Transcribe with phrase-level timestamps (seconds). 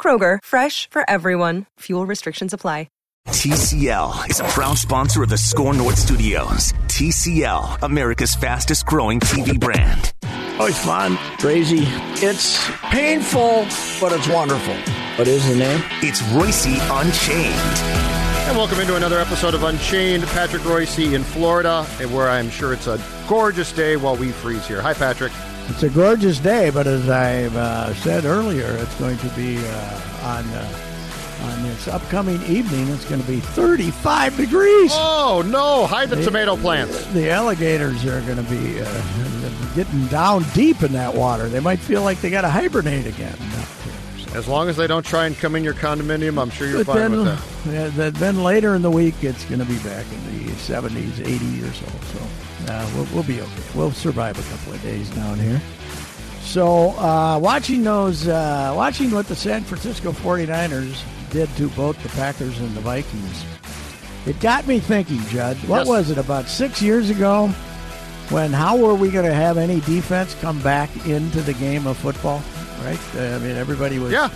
[0.00, 1.66] Kroger, fresh for everyone.
[1.80, 2.86] Fuel restrictions apply.
[3.28, 6.72] TCL is a proud sponsor of the SKOR North Studios.
[6.88, 10.12] TCL, America's fastest growing TV brand.
[10.58, 11.84] Oh, it's fun, crazy.
[12.26, 12.58] It's
[12.90, 13.66] painful,
[14.00, 14.74] but it's wonderful.
[15.16, 15.80] What is the name?
[16.02, 17.78] It's Reusse Unchained.
[18.48, 20.24] And welcome into another episode of Unchained.
[20.24, 24.82] Patrick Reusse in Florida, where I'm sure it's a gorgeous day while we freeze here.
[24.82, 25.32] Hi, Patrick.
[25.70, 30.00] It's a gorgeous day, but as I uh, said earlier, it's going to be uh,
[30.22, 30.90] on uh,
[31.42, 32.88] on this upcoming evening.
[32.88, 34.90] It's going to be 35 degrees.
[34.92, 35.86] Oh no!
[35.86, 37.06] Hide the, the tomato plants.
[37.12, 41.48] The alligators are going to be uh, getting down deep in that water.
[41.48, 43.36] They might feel like they got to hibernate again.
[44.34, 46.94] As long as they don't try and come in your condominium, I'm sure you're but
[46.94, 47.94] fine then, with that.
[47.96, 51.68] Yeah, then later in the week, it's going to be back in the 70s, 80s
[51.68, 52.18] or so.
[52.18, 53.62] So uh, we'll, we'll be okay.
[53.74, 55.60] We'll survive a couple of days down here.
[56.42, 62.08] So uh, watching those, uh, watching what the San Francisco 49ers did to both the
[62.10, 63.44] Packers and the Vikings,
[64.26, 65.56] it got me thinking, Judd.
[65.68, 65.86] What Yes.
[65.88, 67.48] was it, about six years ago?
[68.30, 71.96] When how were we going to have any defense come back into the game of
[71.96, 72.42] football?
[72.84, 72.98] Right?
[73.16, 74.28] I mean, everybody was Yeah.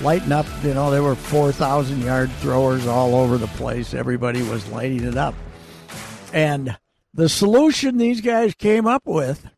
[0.00, 0.46] lighting up.
[0.64, 3.94] You know, there were 4,000 yard throwers all over the place.
[3.94, 5.34] Everybody was lighting it up.
[6.32, 6.76] And
[7.14, 9.48] the solution these guys came up with,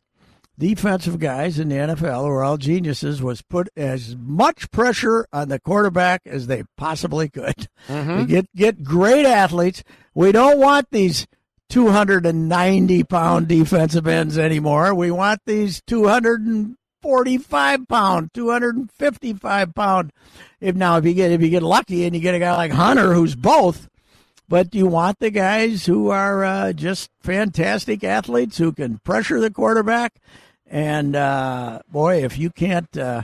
[0.57, 5.49] defensive guys in the NFL who are all geniuses, was put as much pressure on
[5.49, 7.67] the quarterback as they possibly could.
[7.87, 8.17] Mm-hmm.
[8.17, 9.83] To Get get great athletes.
[10.13, 11.27] We don't want these
[11.69, 14.93] 290 pound defensive ends anymore.
[14.93, 20.11] We want these 245 pound, 255 pound.
[20.59, 22.71] If now if you get if you get lucky and you get a guy like
[22.71, 23.87] Hunter who's both,
[24.47, 29.51] but you want the guys who are uh, just fantastic athletes who can pressure the
[29.51, 30.13] quarterback.
[30.67, 33.23] And uh, boy, if you can't, uh,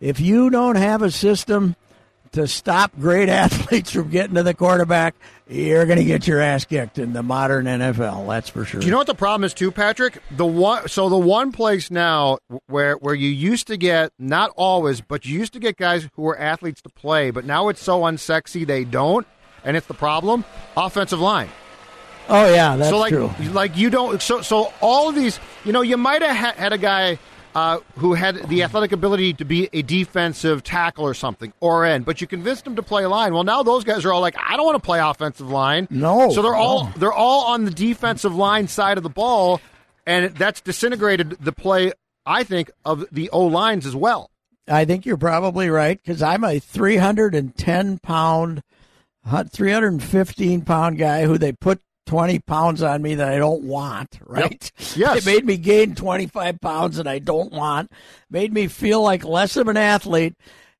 [0.00, 1.76] if you don't have a system
[2.32, 5.14] to stop great athletes from getting to the quarterback,
[5.48, 8.26] you're going to get your ass kicked in the modern NFL.
[8.28, 8.80] That's for sure.
[8.80, 10.18] Do you know what the problem is too, Patrick?
[10.30, 15.00] The one so the one place now where where you used to get not always,
[15.00, 18.02] but you used to get guys who were athletes to play, but now it's so
[18.02, 19.26] unsexy they don't,
[19.64, 20.44] and it's the problem.
[20.76, 21.48] Offensive line.
[22.28, 23.30] oh yeah, that's so like true.
[23.50, 26.72] like you don't so so all of these you know you might have ha- had
[26.72, 27.18] a guy
[27.54, 32.04] uh, who had the athletic ability to be a defensive tackle or something or end,
[32.04, 33.34] but you convinced him to play line.
[33.34, 35.86] Well, now those guys are all like, I don't want to play offensive line.
[35.90, 36.92] No, so they're all no.
[36.96, 39.60] they're all on the defensive line side of the ball,
[40.06, 41.92] and that's disintegrated the play.
[42.24, 44.30] I think of the O lines as well.
[44.68, 48.62] I think you're probably right because I'm a 310 pound,
[49.26, 54.70] 315 pound guy who they put 20 pounds on me that I don't want, right?
[54.94, 55.24] Yes.
[55.24, 57.90] They made me gain 25 pounds that I don't want,
[58.28, 60.34] made me feel like less of an athlete.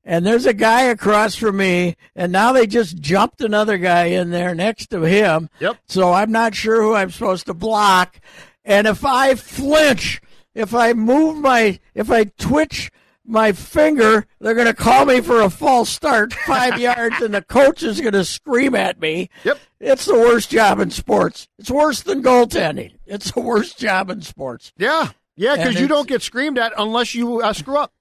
[0.05, 4.29] And there's a guy across from me, and now they just jumped another guy in
[4.29, 5.49] there next to him.
[5.59, 5.77] Yep.
[5.87, 8.19] So I'm not sure who I'm supposed to block.
[8.65, 10.21] And if I flinch,
[10.53, 12.91] if I move my, if I twitch
[13.25, 17.41] my finger, they're going to call me for a false start five yards, and the
[17.41, 19.29] coach is going to scream at me.
[19.43, 19.59] Yep.
[19.79, 21.47] It's the worst job in sports.
[21.59, 22.93] It's worse than goaltending.
[23.05, 24.71] It's the worst job in sports.
[24.77, 27.91] Yeah, yeah, because you don't get screamed at unless you uh, screw up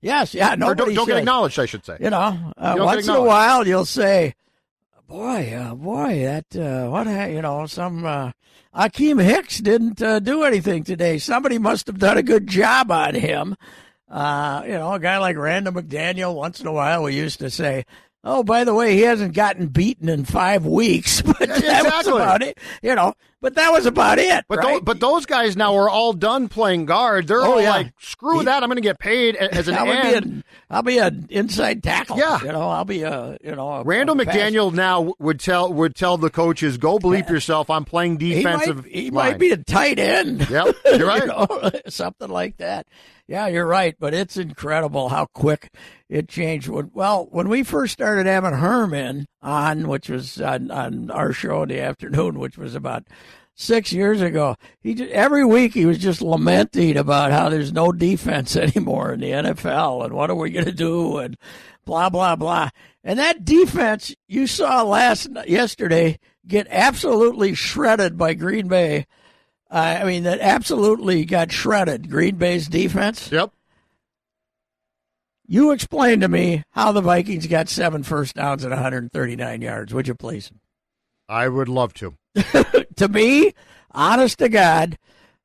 [0.00, 1.58] Yes, yeah, nobody don't, don't get acknowledged.
[1.58, 1.96] I should say.
[2.00, 4.34] You know, uh, You once in a while you'll say,
[5.06, 8.32] "Boy, uh, boy, that uh, what you know, some uh,
[8.74, 11.18] Akiem Hicks didn't uh, do anything today.
[11.18, 13.56] Somebody must have done a good job on him."
[14.10, 16.34] Uh, you know, a guy like Randall McDaniel.
[16.34, 17.84] Once in a while, we used to say,
[18.24, 22.42] Oh, by the way, he hasn't gotten beaten in five weeks, but that was about
[22.42, 22.58] it.
[22.82, 24.44] You know, but that was about it.
[24.48, 24.72] But right?
[24.72, 27.28] those, but those guys now are all done playing guard.
[27.28, 27.70] They're Oh, all yeah.
[27.70, 28.62] like, screw He- that.
[28.64, 30.02] I'm going to get paid as an I end.
[30.02, 32.18] be an, I'll be an inside tackle.
[32.18, 32.40] Yeah.
[32.42, 33.68] you know, I'll be a you know.
[33.70, 37.70] A, Randall a McDaniel now would tell would tell the coaches, "Go bleep yourself.
[37.70, 40.50] I'm playing He defensive." might, he line." might be a tight end.
[40.50, 41.20] Yep, you're right.
[41.22, 42.88] You know, something like that.
[43.28, 43.94] Yeah, you're right.
[44.00, 45.70] But it's incredible how quick
[46.08, 46.68] it changed.
[46.68, 51.62] When, well, when we first started having Herman on, which was on, on our show
[51.62, 53.06] in the afternoon, which was about
[53.54, 57.92] six years ago, he just, every week he was just lamenting about how there's no
[57.92, 61.36] defense anymore in the NFL and what are we going to do and
[61.84, 62.70] blah blah blah.
[63.04, 69.06] And that defense you saw last yesterday get absolutely shredded by Green Bay.
[69.70, 72.10] I mean, that absolutely got shredded.
[72.10, 73.30] Green Bay's defense.
[73.30, 73.52] Yep.
[75.46, 80.08] You explain to me how the Vikings got seven first downs and 139 yards, would
[80.08, 80.50] you please?
[81.28, 82.14] I would love to.
[82.96, 83.52] to me,
[83.90, 84.98] honest to God,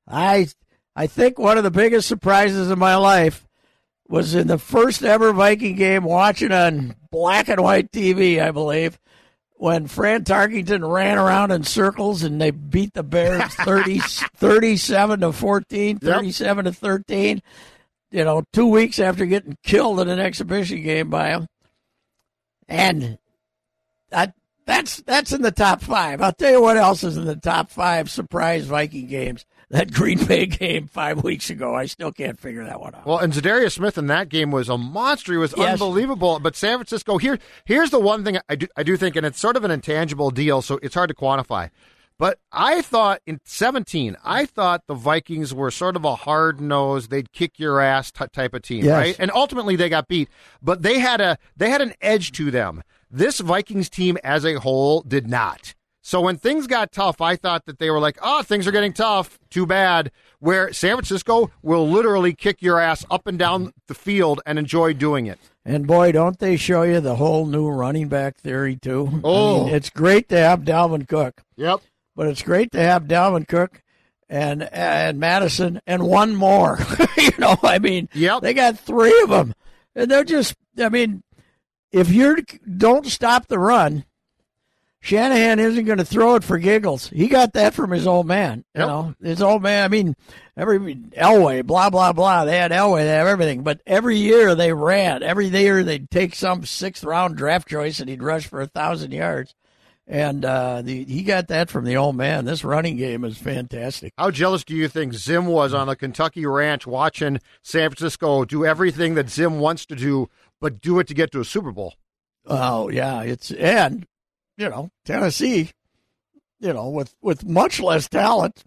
[0.07, 0.47] I
[0.95, 3.47] I think one of the biggest surprises of my life
[4.07, 8.99] was in the first ever Viking game watching on black and white TV, I believe,
[9.63, 15.31] when Fran Tarkenton ran around in circles and they beat the Bears 30, 37 to
[15.31, 17.41] 14, 37 to 13.
[18.11, 21.47] You know, two weeks after getting killed in an exhibition game by him.
[22.67, 23.17] And
[24.09, 24.33] that
[24.65, 26.21] that's that's in the top five.
[26.21, 29.45] I'll tell you what else is in the top five surprise Viking games.
[29.73, 31.73] That Green Bay game five weeks ago.
[31.75, 33.07] I still can't figure that one out.
[33.07, 35.31] Well, and Za'Darius Smith in that game was a monster.
[35.33, 35.73] He was Yes.
[35.81, 36.39] unbelievable.
[36.39, 39.39] But San Francisco here, here's the one thing I do, I do think, and it's
[39.39, 41.71] sort of an intangible deal, so it's hard to quantify.
[42.19, 47.09] But I thought in 17, I thought the Vikings were sort of a hard nosed,
[47.09, 48.93] they'd kick your ass t- type of team, Yes.
[48.93, 49.15] right?
[49.17, 50.29] And ultimately they got beat,
[50.61, 52.83] but they had a they had an edge to them.
[53.09, 55.73] This Vikings team as a whole did not.
[56.05, 58.91] So when things got tough, I thought that they were like, "Oh, things are getting
[58.91, 59.39] tough.
[59.49, 64.41] Too bad." Where San Francisco will literally kick your ass up and down the field
[64.45, 65.39] and enjoy doing it.
[65.63, 69.07] And boy, don't they show you the whole new running back theory too?
[69.13, 69.63] I Oh.
[69.65, 71.79] mean, it's great to have Dalvin Cook, Yep.
[72.17, 73.81] but it's great to have Dalvin Cook
[74.29, 76.79] and and Madison and one more.
[77.17, 78.41] you know, I mean, Yep.
[78.41, 79.53] they got three of them,
[79.95, 80.55] and they're just.
[80.77, 81.23] I mean,
[81.93, 82.43] if you
[82.77, 84.03] don't stop the run,
[85.03, 87.09] Shanahan isn't going to throw it for giggles.
[87.09, 88.63] He got that from his old man.
[88.73, 88.87] You Yep.
[88.87, 89.83] know, his old man.
[89.83, 90.15] I mean,
[90.55, 92.45] every Elway, blah blah blah.
[92.45, 93.63] They had Elway, they have everything.
[93.63, 95.21] But every year they ran.
[95.21, 99.11] Every year they'd take some sixth round draft choice and he'd rush for a thousand
[99.11, 99.53] yards.
[100.07, 102.45] And uh, the, he got that from the old man.
[102.45, 104.13] This running game is fantastic.
[104.17, 108.65] How jealous do you think Zim was on the Kentucky ranch watching San Francisco do
[108.65, 110.29] everything that Zim wants to do,
[110.61, 111.95] but do it to get to a Super Bowl?
[112.45, 114.05] Oh yeah, it's and
[114.57, 115.71] you know Tennessee,
[116.59, 118.63] you know with with much less talent,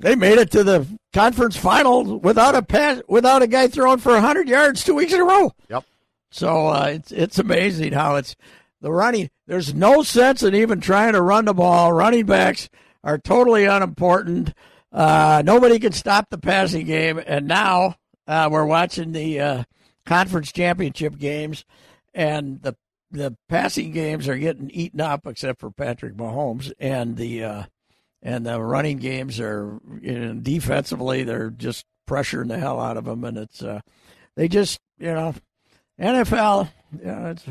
[0.00, 4.18] they made it to the conference final without a pass, without a guy throwing for
[4.18, 5.52] hundred yards two weeks in a row.
[5.68, 5.84] Yep.
[6.30, 8.34] So uh, it's it's amazing how it's
[8.80, 9.30] the running.
[9.46, 11.92] There's no sense in even trying to run the ball.
[11.92, 12.68] Running backs
[13.04, 14.52] are totally unimportant.
[14.90, 17.96] Uh, nobody can stop the passing game, and now
[18.26, 19.64] uh, we're watching the uh,
[20.04, 21.64] conference championship games,
[22.12, 22.76] and the
[23.12, 27.62] the passing games are getting eaten up, except for Patrick Mahomes, and the uh,
[28.22, 33.04] and the running games are you know, defensively they're just pressuring the hell out of
[33.04, 33.80] them, and it's uh,
[34.36, 35.34] they just you know
[36.00, 36.68] NFL,
[36.98, 37.44] you know, it's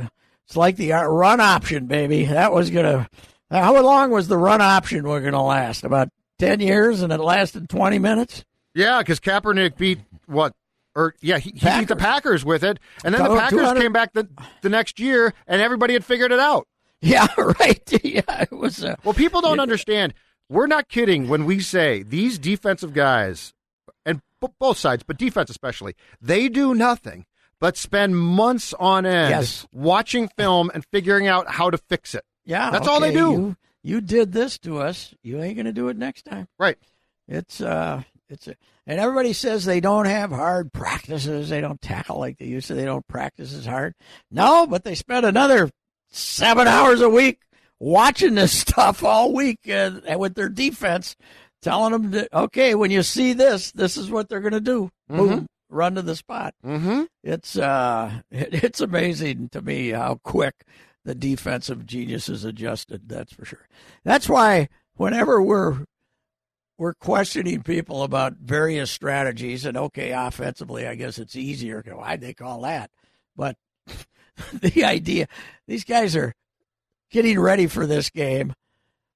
[0.45, 2.25] it's like the uh, run option, baby.
[2.25, 3.07] That was gonna.
[3.49, 5.83] How long was the run option were gonna last?
[5.83, 6.09] About
[6.39, 8.43] ten years, and it lasted twenty minutes.
[8.73, 10.53] Yeah, because Kaepernick beat what?
[10.95, 12.43] Or yeah, he, he beat the Packers.
[12.43, 14.27] With it, and then the Packers 200 came back the
[14.61, 16.67] the next year, and everybody had figured it out.
[17.01, 17.81] Yeah, right.
[18.03, 18.83] Yeah, it was.
[18.83, 20.13] Uh, Well, people don't understand.
[20.49, 23.53] We're not kidding when we say these defensive guys,
[24.05, 27.25] and b- both sides, but defense especially, they do nothing
[27.59, 29.65] but spend months on end Yes.
[29.71, 32.25] watching film and figuring out how to fix it.
[32.43, 33.17] yeah, That's all they do.
[33.19, 35.13] You, you did this to us.
[35.23, 36.47] You ain't gonna do it next time.
[36.59, 36.77] Right.
[37.27, 38.55] It's uh, it's a,
[38.87, 41.49] and everybody says they don't have hard practices.
[41.49, 42.73] They don't tackle like they used to.
[42.73, 43.93] They don't practice as hard.
[44.31, 45.69] No, but they spend another
[46.09, 47.41] seven hours a week
[47.79, 51.15] watching this stuff all week uh, with their defense,
[51.61, 54.89] telling them, that, okay, when you see this, this is what they're going to do.
[55.09, 56.53] Boom, run to the spot.
[56.65, 57.03] Mm-hmm.
[57.23, 60.63] It's uh, it, it's amazing to me how quick
[61.03, 63.09] the defensive geniuses adjusted.
[63.09, 63.67] That's for sure.
[64.03, 65.85] That's why whenever we're
[66.81, 71.83] we're questioning people about various strategies, and okay, offensively, I guess it's easier.
[71.83, 72.89] Why'd they call that?
[73.35, 73.55] But
[74.53, 75.27] the idea
[75.67, 76.33] these guys are
[77.11, 78.55] getting ready for this game.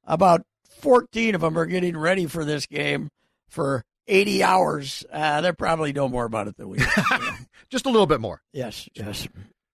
[0.03, 0.43] About
[0.79, 3.09] 14 of them are getting ready for this game
[3.49, 5.03] for 80 hours.
[5.11, 6.77] Uh, they're probably know more about it than we.
[6.77, 6.85] do.
[7.71, 8.43] Just a little bit more.
[8.53, 9.27] Yes, yes.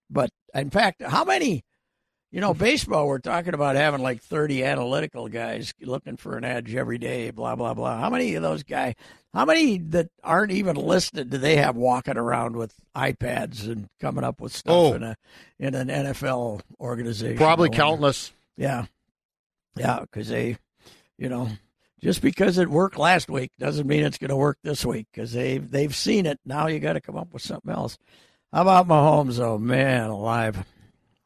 [0.09, 1.65] But in fact, how many?
[2.31, 3.07] You know, baseball.
[3.07, 7.29] We're talking about having like 30 analytical guys looking for an edge every day.
[7.31, 7.99] Blah blah blah.
[7.99, 8.95] How many of those guys?
[9.33, 14.23] How many that aren't even listed do they have walking around with iPads and coming
[14.23, 14.93] up with stuff Oh.
[14.93, 15.15] in a
[15.59, 17.37] in an NFL organization?
[17.37, 18.31] Probably countless.
[18.55, 18.85] Yeah,
[19.75, 20.57] yeah, because they,
[21.17, 21.49] you know,
[22.01, 25.33] just because it worked last week doesn't mean it's going to work this week because
[25.33, 26.39] they've, they've seen it.
[26.45, 27.97] Now you got to come up with something else.
[28.53, 29.39] How about Mahomes?
[29.39, 30.65] Oh man, alive!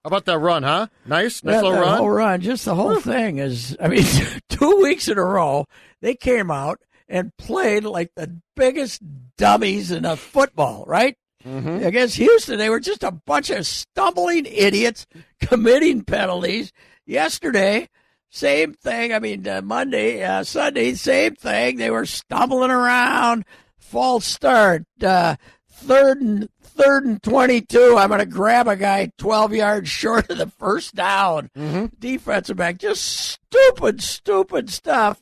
[0.06, 0.86] How about that run, huh?
[1.08, 1.98] Nice, nice That- little that run.
[1.98, 3.76] whole run, just the whole thing is.
[3.82, 4.06] I mean,
[4.50, 5.66] two weeks in a row
[6.00, 9.02] they came out and played like the biggest
[9.36, 11.18] dummies in a football, right?
[11.44, 11.84] Mm-hmm.
[11.86, 15.08] Against Houston, they were just a bunch of stumbling idiots
[15.42, 16.72] committing penalties.
[17.08, 17.90] Yesterday,
[18.30, 19.12] same thing.
[19.12, 21.78] I mean, uh, Monday, uh, Sunday, same thing.
[21.78, 23.44] They were stumbling around.
[23.80, 24.84] False start.
[25.04, 25.36] Uh,
[25.72, 27.96] third and third and twenty-two.
[27.98, 31.50] I'm going to grab a guy twelve yards short of the first down.
[31.58, 31.88] Mm-hmm.
[32.00, 35.22] Defensive back, just stupid, stupid stuff.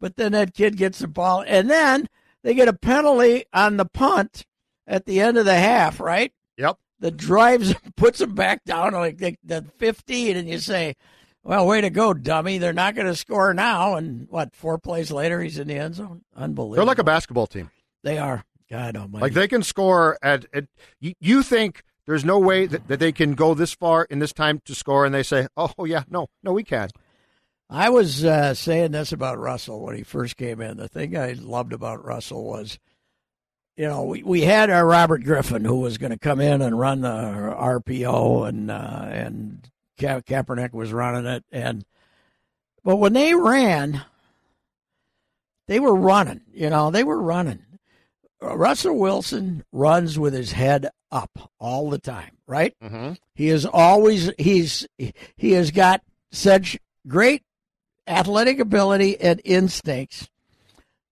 [0.00, 2.08] But then that kid gets the ball, and then
[2.42, 4.46] they get a penalty on the punt
[4.86, 6.32] at the end of the half, right?
[6.56, 6.78] Yep.
[6.98, 10.96] The drives puts them back down like the, the 15, and you say,
[11.42, 12.58] "Well, way to go, dummy!
[12.58, 14.56] They're not going to score now." And what?
[14.56, 16.22] Four plays later, he's in the end zone.
[16.34, 16.76] Unbelievable.
[16.76, 17.70] They're like a basketball team.
[18.02, 18.44] They are.
[18.70, 19.22] God Almighty.
[19.22, 20.46] Like they can score at.
[20.52, 20.66] at
[21.00, 24.32] you, you think there's no way that, that they can go this far in this
[24.32, 26.88] time to score, and they say, "Oh yeah, no, no, we can."
[27.68, 30.76] I was uh, saying this about Russell when he first came in.
[30.76, 32.80] The thing I loved about Russell was,
[33.76, 36.78] you know, we, we had our Robert Griffin who was going to come in and
[36.78, 41.84] run the RPO, and uh, and Ka- Kaepernick was running it, and
[42.82, 44.02] but when they ran,
[45.68, 46.40] they were running.
[46.52, 47.62] You know, they were running.
[48.40, 52.74] Russell Wilson runs with his head up all the time, right?
[52.82, 53.12] Mm-hmm.
[53.34, 54.86] He is always he's
[55.36, 57.42] he has got such great
[58.06, 60.28] athletic ability and instincts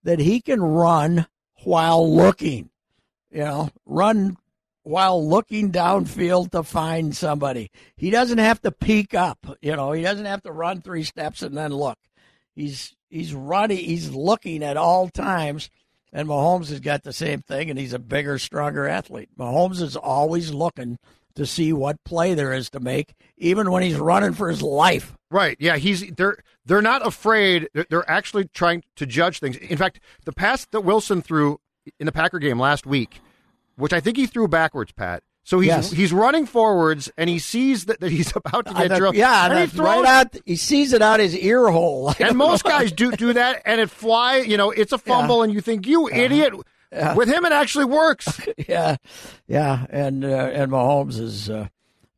[0.03, 1.27] that he can run
[1.63, 2.69] while looking.
[3.31, 4.37] You know, run
[4.83, 7.69] while looking downfield to find somebody.
[7.95, 9.37] He doesn't have to peek up.
[9.61, 11.99] You know, he doesn't have to run three steps and then look.
[12.55, 13.77] He's he's running.
[13.77, 15.69] He's looking at all times.
[16.11, 19.29] And Mahomes has got the same thing, and he's a bigger, stronger athlete.
[19.37, 20.97] Mahomes is always looking
[21.35, 25.15] to see what play there is to make, even when he's running for his life.
[25.31, 25.55] Right.
[25.59, 25.77] Yeah.
[25.77, 27.69] He's they're they're not afraid.
[27.73, 29.55] They're, actually trying to judge things.
[29.57, 31.59] In fact, the pass that Wilson threw
[31.99, 33.21] in the Packer game last week,
[33.75, 35.23] which I think he threw backwards, Pat.
[35.49, 35.89] So he's Yes.
[35.91, 39.15] he's running forwards and he sees that, that he's about to get drilled.
[39.15, 39.87] yeah, and he throws.
[39.87, 40.35] right out.
[40.45, 42.13] He sees it out his ear hole.
[42.19, 44.37] And most guys do do that, and it fly.
[44.37, 46.53] You know, it's a fumble, and you think you idiot.
[47.15, 48.39] With him, it actually works.
[48.67, 48.97] yeah,
[49.47, 51.67] yeah, and uh, and Mahomes is uh,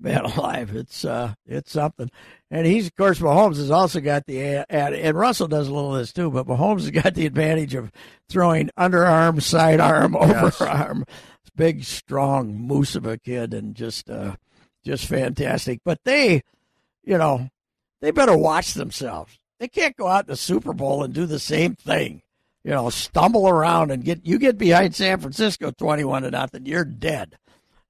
[0.02, 0.76] man alive.
[0.76, 2.12] It's uh, it's something,
[2.50, 5.94] and he's of course Mahomes has also got the and, and Russell does a little
[5.96, 7.94] of this too, but Mahomes has got the advantage of
[8.28, 11.04] throwing underarm, sidearm, overarm.
[11.56, 14.36] Big, strong moose of a kid, and just uh,
[14.84, 15.82] just fantastic.
[15.84, 16.44] But they,
[17.04, 17.50] you know,
[18.00, 19.38] they better watch themselves.
[19.60, 22.22] They can't go out in the Super Bowl and do the same thing.
[22.64, 26.66] You know, stumble around and get you get behind San Francisco twenty-one to nothing.
[26.66, 27.38] You're dead.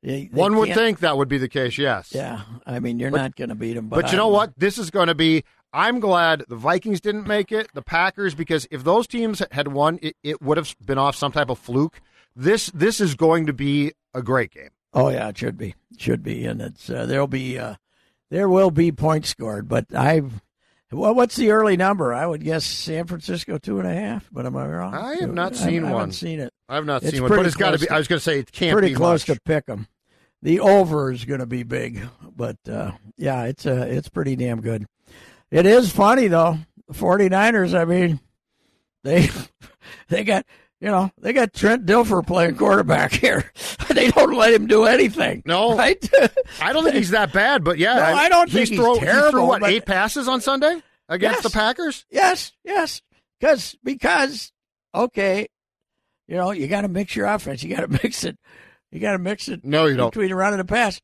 [0.01, 1.77] They- they One would can't- think that would be the case.
[1.77, 2.11] Yes.
[2.15, 3.87] Yeah, I mean, you're not going to beat them.
[3.87, 4.51] But, But you know what?
[4.57, 5.43] This is going to be.
[5.73, 9.99] I'm glad the Vikings didn't make it, the Packers, because if those teams had won,
[10.01, 12.01] it, it would have been off some type of fluke.
[12.35, 14.69] This this is going to be a great game.
[14.93, 17.75] Oh yeah, it should be, should be, and it's uh, there'll be uh,
[18.29, 19.67] there will be points scored.
[19.67, 20.41] But I've
[20.91, 22.13] well, what's the early number?
[22.13, 24.29] I would guess San Francisco two and a half.
[24.31, 24.93] But am I wrong?
[24.93, 26.11] I have not I- seen I haven't one.
[26.11, 26.53] Seen it.
[26.69, 27.89] I've not It's seen one, but it's got to be.
[27.89, 29.37] I was going to say it can't Pretty be close much.
[29.37, 29.87] to pick them.
[30.41, 32.01] The over is going to be big,
[32.35, 34.87] but uh, yeah, it's uh, it's pretty damn good.
[35.51, 36.57] It is funny though.
[36.87, 38.19] The 49ers, I mean,
[39.03, 39.29] they
[40.09, 40.45] they got
[40.81, 43.49] you know they got Trent Dilfer playing quarterback here.
[43.89, 45.43] they don't let him do anything.
[45.45, 45.77] No.
[45.77, 46.09] right?
[46.61, 49.05] I don't think he's that bad, but yeah, No, I don't think he's throw, He
[49.05, 51.43] threw what eight passes on Sunday against Yes.
[51.43, 52.05] the Packers.
[52.09, 53.01] yes, yes,
[53.39, 54.51] because because
[54.93, 55.47] okay,
[56.27, 57.63] you know you got to mix your offense.
[57.63, 58.37] You got to mix it.
[58.91, 59.63] You got to mix it.
[59.63, 60.09] No, you don't.
[60.11, 60.99] between the run and the pass.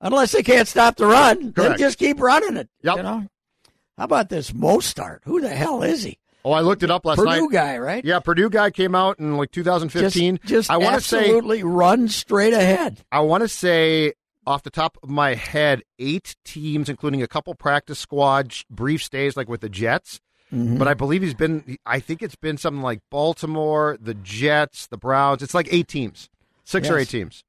[0.00, 1.78] Unless they can't stop the run, then Correct.
[1.78, 2.68] just keep running it.
[2.82, 2.96] Yep.
[2.96, 3.26] You know.
[3.96, 5.18] How about this Mostert?
[5.24, 6.18] Who the hell is he?
[6.44, 7.40] Oh, I looked it up last Purdue night.
[7.40, 8.04] Purdue guy, right?
[8.04, 10.36] Yeah, Purdue guy came out in like 2015.
[10.38, 13.04] Just, just I want to say absolutely run straight ahead.
[13.12, 14.14] I want to say
[14.46, 19.36] off the top of my head, eight teams, including a couple practice squad brief stays,
[19.36, 20.20] like with the Jets.
[20.52, 20.78] Mm-hmm.
[20.78, 21.78] But I believe he's been.
[21.86, 25.42] I think it's been something like Baltimore, the Jets, the Browns.
[25.42, 26.28] It's like eight teams,
[26.64, 26.92] six yes.
[26.92, 27.44] or eight teams.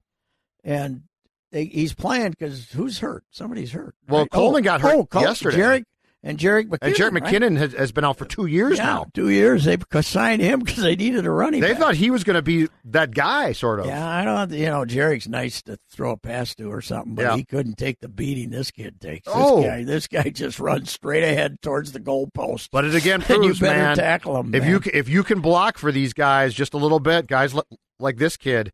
[0.63, 1.03] And
[1.51, 3.25] they, he's playing because who's hurt?
[3.29, 3.95] Somebody's hurt.
[4.07, 4.31] Well, right?
[4.31, 5.57] Coleman oh, got hurt oh, yesterday.
[5.57, 5.83] Jerick
[6.25, 6.77] and Jerick McKinnon.
[6.81, 7.59] And Jerick McKinnon right?
[7.59, 9.05] has, has, been out for two years yeah, now.
[9.13, 9.65] Two years.
[9.65, 11.59] They signed him because they needed a running.
[11.59, 11.79] They back.
[11.79, 13.87] thought he was going to be that guy, sort of.
[13.87, 14.51] Yeah, I don't.
[14.51, 17.35] You know, Jerick's nice to throw a pass to or something, but yeah.
[17.35, 19.27] he couldn't take the beating this kid takes.
[19.27, 19.63] This oh.
[19.63, 22.69] guy, this guy just runs straight ahead towards the goalpost.
[22.71, 24.55] But it again proves, you better man, tackle him.
[24.55, 24.71] If man.
[24.71, 27.53] you if you can block for these guys just a little bit, guys
[27.99, 28.71] like this kid,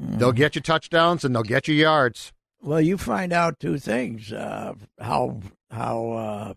[0.00, 0.18] mm.
[0.18, 2.32] they'll get you touchdowns and they'll get you yards.
[2.62, 5.40] Well, you find out two things: uh, how
[5.72, 6.54] how uh,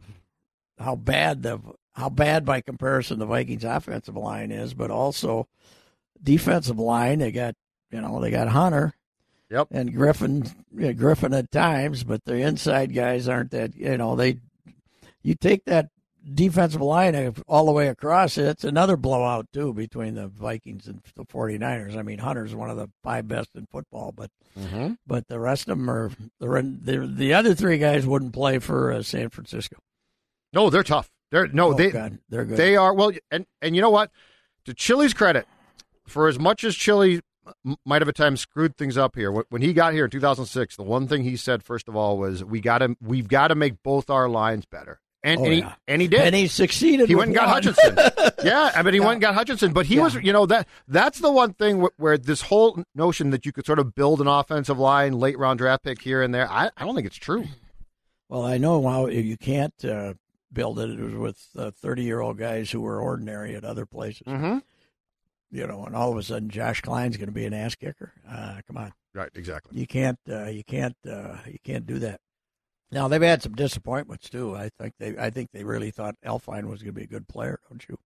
[0.77, 1.59] how bad the
[1.93, 5.47] how bad by comparison the Vikings offensive line is, but also
[6.21, 7.19] defensive line.
[7.19, 7.55] They got
[7.91, 8.93] you know they got Hunter,
[9.49, 14.39] yep, and Griffen Griffen at times, but the inside guys aren't that you know they.
[15.23, 15.89] You take that
[16.33, 21.25] defensive line all the way across, it's another blowout too between the Vikings and the
[21.25, 21.95] 49ers.
[21.95, 24.93] I mean, Hunter's one of the five best in football, but mm-hmm.
[25.05, 29.03] but the rest of them are the the other three guys wouldn't play for uh,
[29.03, 29.77] San Francisco.
[30.53, 31.09] No, they're tough.
[31.31, 32.57] They're no, oh, they God, they're good.
[32.57, 34.11] They are well, and and you know what?
[34.65, 35.47] To Chilly's credit,
[36.07, 37.21] for as much as Chili
[37.85, 40.83] might have at times screwed things up here, when he got here in 2006, the
[40.83, 43.83] one thing he said first of all was, "We got to, we've got to make
[43.83, 45.73] both our lines better." And, oh, and, he, yeah.
[45.87, 46.19] and he did.
[46.19, 47.09] And he succeeded.
[47.09, 47.55] He went and got one.
[47.55, 47.97] Hutchinson.
[48.43, 49.05] yeah, I mean, he yeah.
[49.07, 49.73] went and got Hutchinson.
[49.73, 50.03] But he yeah.
[50.03, 53.51] was, you know, that that's the one thing where, where, this whole notion that you
[53.51, 56.69] could sort of build an offensive line, late round draft pick here and there, I,
[56.77, 57.45] I don't think it's true.
[58.29, 60.13] Well, I know how you can't uh,
[60.53, 61.37] build it with
[61.73, 64.27] thirty uh, year old guys who were ordinary at other places.
[64.27, 64.59] Mm-hmm.
[65.49, 68.13] You know, and all of a sudden Josh Kline's going to be an ass kicker.
[68.29, 69.29] Uh, come on, right?
[69.33, 69.79] Exactly.
[69.79, 72.19] You can't, uh, you can't, uh, you can't do that.
[72.91, 74.55] Now they've had some disappointments too.
[74.55, 77.27] I think they, I think they really thought Elflein was going to be a good
[77.27, 77.97] player, don't you?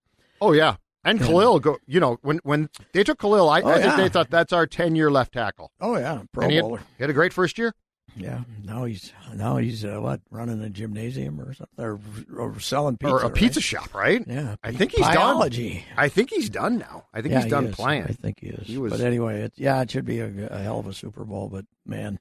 [0.42, 1.78] Oh yeah, and Kalil, go.
[1.86, 3.98] You know, when when they took Kalil, I, oh, I think yeah.
[3.98, 5.72] they thought that's our ten year left tackle.
[5.80, 6.78] Oh yeah, pro and he bowler.
[6.78, 7.74] Had, he had a great first year.
[8.16, 12.00] Yeah, now he's now he's uh, what running a gymnasium or something, or,
[12.36, 13.34] or selling pizza, or a right?
[13.34, 14.24] pizza shop, right?
[14.28, 15.86] Yeah, I think he's biology.
[15.88, 15.98] done.
[15.98, 17.06] I think he's done now.
[17.14, 18.04] I think yeah, he's done playing.
[18.04, 18.68] I think he is.
[18.68, 21.24] He was, but anyway, it, yeah, it should be a, a, hell of a Super
[21.24, 21.50] Bowl.
[21.50, 22.20] But man,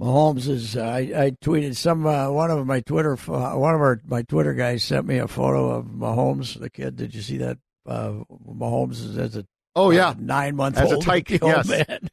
[0.00, 0.76] Mahomes is.
[0.76, 4.22] Uh, I, I tweeted some uh, one of my Twitter uh, one of our my
[4.22, 6.96] Twitter guys sent me a photo of Mahomes, the kid.
[6.96, 7.58] Did you see that?
[7.86, 11.30] Uh, Mahomes is as a oh yeah uh, nine month as old a tyke.
[11.42, 11.68] old Yes.
[11.68, 12.08] man.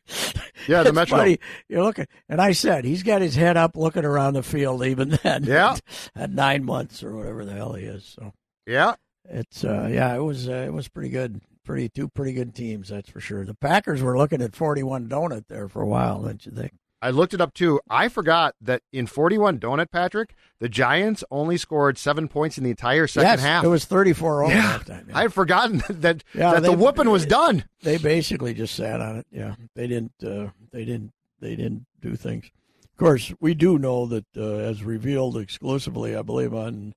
[0.68, 1.18] Yeah, the Metro.
[1.18, 1.40] funny.
[1.70, 4.86] You're looking, and I said he's got his head up, looking around the field.
[4.86, 5.78] Even then, Yeah.
[6.16, 8.06] at nine months or whatever the hell he is.
[8.06, 8.34] So
[8.68, 8.94] Yeah,
[9.28, 11.42] it's uh, yeah, it was uh, it was pretty good.
[11.64, 13.46] Pretty two pretty good teams, that's for sure.
[13.46, 16.74] The Packers were looking at 41 donut there for a while, didn't you think?
[17.02, 17.80] I looked it up too.
[17.90, 22.70] I forgot that in 41 donut, Patrick, the Giants only scored seven points in the
[22.70, 23.64] entire second yes, half.
[23.64, 24.78] It was 34 over Yeah.
[24.78, 25.08] halftime.
[25.10, 25.18] Yeah.
[25.18, 27.66] I had forgotten that Yeah, that the they- whooping was done.
[27.82, 29.26] they basically just sat on it.
[29.32, 30.14] Yeah, they didn't.
[30.24, 31.12] Uh, they didn't.
[31.40, 32.52] They didn't do things.
[32.92, 36.94] Of course, we do know that, uh, as revealed exclusively, I believe on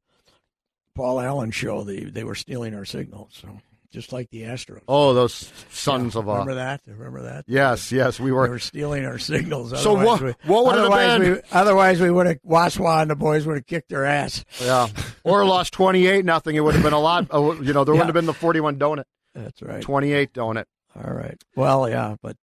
[0.95, 3.31] Paul Allen's show, they they were stealing our signals.
[3.41, 3.61] So
[3.95, 4.83] just like the Astros.
[4.87, 6.33] Oh, those sons of a.
[6.33, 6.83] Remember that?
[6.87, 7.45] Remember that?
[7.47, 8.49] Yes, yes, we They were.
[8.51, 9.71] were stealing our signals.
[9.81, 11.33] So Otherwise what- we- what would it have otherwise been?
[11.33, 14.45] We, otherwise, we would have Waswa and the boys would have kicked their ass.
[14.61, 14.89] Yeah,
[15.25, 16.57] or lost 28 nothing.
[16.57, 17.27] It would have been a lot.
[17.33, 18.01] uh, You know, there Yeah.
[18.01, 19.05] wouldn't have been the 41 donut,
[19.35, 19.81] That's right.
[19.81, 20.65] 28 donut.
[20.97, 21.41] All right.
[21.57, 22.37] Well, yeah, but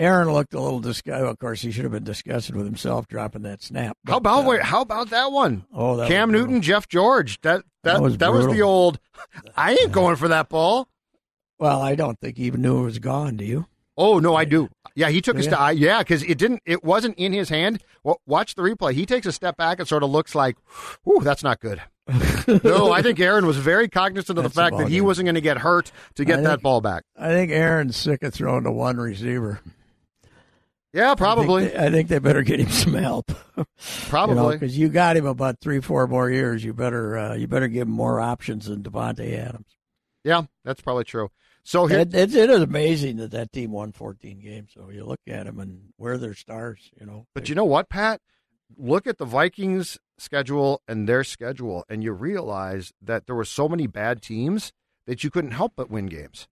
[0.00, 1.26] Aaron looked a little disgusted.
[1.28, 3.96] Of course, he should have been disgusted with himself dropping that snap.
[4.06, 4.62] How about uh, wait?
[4.62, 5.64] How about that one?
[5.74, 6.32] Oh, that Cam.
[6.32, 7.38] Newton, Jeff George.
[7.42, 8.98] That that That was that was the old.
[9.56, 10.88] I ain't going for that ball.
[11.58, 13.36] Well, I don't think he even knew it was gone.
[13.36, 13.66] Do you?
[13.96, 14.70] Oh no, I do.
[14.94, 15.58] Yeah, he took a step.
[15.76, 16.62] Yeah, because it didn't.
[16.64, 17.82] It wasn't in his hand.
[18.02, 18.94] Wa- Watch the replay.
[18.94, 20.56] He takes a step back and sort of looks like,
[21.06, 21.82] "Ooh, that's not good."
[22.64, 25.04] no, I think Aaron was very cognizant of the That's a fact that he game.
[25.04, 27.04] wasn't going to get hurt to get I that ball back.
[27.16, 29.60] I think Aaron's sick of throwing to one receiver.
[30.92, 33.30] Yeah, probably, I think they, I think they better get him some help.
[34.08, 34.56] probably.
[34.56, 36.64] because you, got him about three, four more years.
[36.64, 39.76] You better uh, you better give him more options than Davante Adams.
[40.24, 41.30] yeah, that's probably true.
[41.62, 44.70] So here, It, it, it is amazing that that team won 14 games.
[44.74, 46.90] So you look at them and where they're stars.
[46.98, 48.20] You know, but you know what, Pat?
[48.76, 53.68] Look at the Vikings schedule and their schedule, and you realize that there were so
[53.68, 54.72] many bad teams
[55.06, 56.48] that you couldn't help but win games.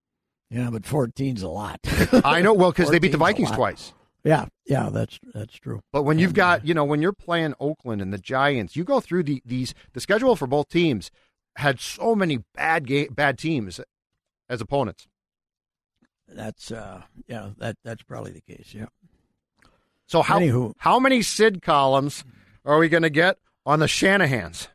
[0.51, 1.81] yeah, but 14's a lot.
[2.25, 3.93] I know, well, because they beat the Vikings twice.
[4.25, 5.81] Yeah, yeah, that's that's true.
[5.93, 8.85] But when you've got, uh, you know, when you're playing Oakland and the Giants, you
[8.85, 11.11] go through the these the schedule for both teams
[11.57, 13.81] had so many bad game, bad teams
[14.49, 15.07] as opponents.
[16.29, 18.75] That's uh, yeah, that that's probably the case.
[18.75, 18.87] Yeah.
[20.07, 20.75] So how Anywho.
[20.79, 22.25] how many Sid columns
[22.65, 24.69] are we going to get on the Shanahans?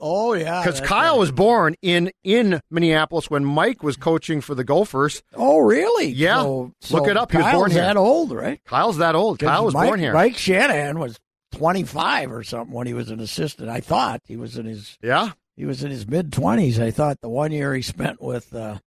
[0.00, 1.18] Oh yeah, Because Kyle right.
[1.18, 5.22] was born in in Minneapolis when Mike was coaching for the Gophers.
[5.34, 6.06] Oh really?
[6.08, 6.40] Yeah.
[6.42, 6.58] So,
[6.90, 7.30] Look so it up.
[7.30, 7.82] He was Kyle's born here.
[7.82, 8.60] that old, right?
[8.64, 9.38] Kyle's that old.
[9.38, 10.12] Kyle was Mike, born here.
[10.12, 11.18] Mike Shanahan was
[11.52, 13.68] 25 or something when he was an assistant.
[13.68, 15.32] I thought he was in his Yeah.
[15.56, 16.78] he was in his mid 20s.
[16.82, 18.78] I thought the one year he spent with uh,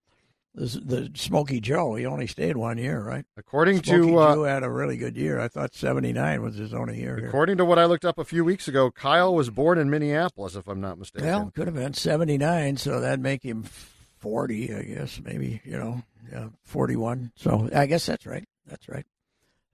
[0.56, 3.26] the, the Smoky Joe, he only stayed one year, right?
[3.38, 5.40] According Smokey to uh, Joe had a really good year.
[5.40, 7.18] I thought 79 was his only year.
[7.18, 7.28] here.
[7.28, 10.56] according to what I looked up a few weeks ago, Kyle was born in Minneapolis,
[10.56, 11.28] if I'm not mistaken.
[11.28, 13.64] Well, could have been 79, so that'd make him
[14.20, 17.32] 40, I guess, maybe, you know, yeah, 41.
[17.36, 18.48] So I guess that's right.
[18.68, 19.06] That's right.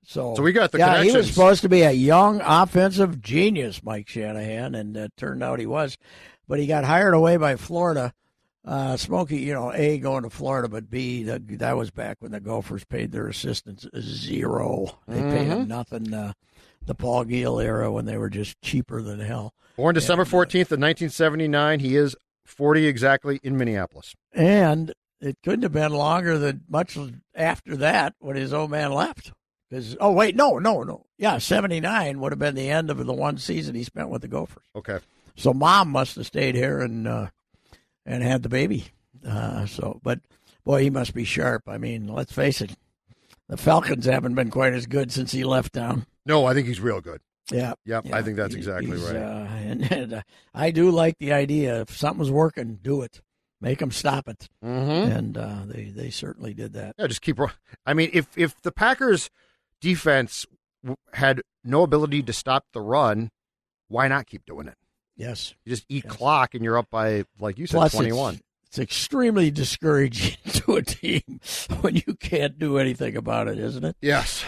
[0.06, 3.84] So, So we got the yeah, he was supposed to be a young offensive genius,
[3.84, 5.98] Mike Shanahan, and it turned out he was.
[6.48, 8.13] But he got hired away by Florida.
[8.65, 12.32] Uh, Smokey, you know, A, going to Florida, but B, that, that was back when
[12.32, 15.00] the Gophers paid their assistants zero.
[15.08, 15.50] They paid Mm-hmm.
[15.50, 16.13] them nothing.
[16.13, 16.34] Uh,
[16.86, 19.54] the Paul Giel era when they were just cheaper than hell.
[19.78, 21.80] Born December 14th of 1979.
[21.80, 24.13] He is 40 exactly in Minneapolis.
[24.34, 26.98] And it couldn't have been longer than much
[27.36, 29.32] after that when his old man left.
[29.69, 33.06] Because oh wait, no, no, no, yeah, seventy nine would have been the end of
[33.06, 34.63] the one season he spent with the Gophers.
[34.76, 34.98] Okay.
[35.36, 37.28] So mom must have stayed here and uh,
[38.10, 38.86] and had the baby.
[39.26, 40.19] Uh, so, but
[40.65, 41.63] boy, he must be sharp.
[41.67, 42.72] I mean, let's face it,
[43.48, 46.06] the Falcons haven't been quite as good since he left town.
[46.26, 47.22] No, I think he's real good.
[47.52, 49.15] Yeah, Yep, I think that's exactly he's, right.
[49.15, 50.22] Uh, and and uh,
[50.54, 51.82] I do like the idea.
[51.82, 53.22] If something's working, do it.
[53.62, 54.48] Make them stop it.
[54.63, 55.12] Mm-hmm.
[55.12, 56.95] And uh, they they certainly did that.
[57.00, 57.39] Yeah, just keep.
[57.86, 59.30] I mean, if if the Packers
[59.82, 60.45] defense
[61.13, 63.32] had no ability to stop the run,
[63.88, 64.76] why not keep doing it?
[65.19, 65.53] Yes.
[65.65, 66.15] You just eat Yes.
[66.15, 68.36] clock, and you're up by like you said, Plus, twenty one.
[68.36, 71.39] It's, it's extremely discouraging to a team
[71.82, 73.95] when you can't do anything about it, isn't it?
[74.01, 74.43] Yes.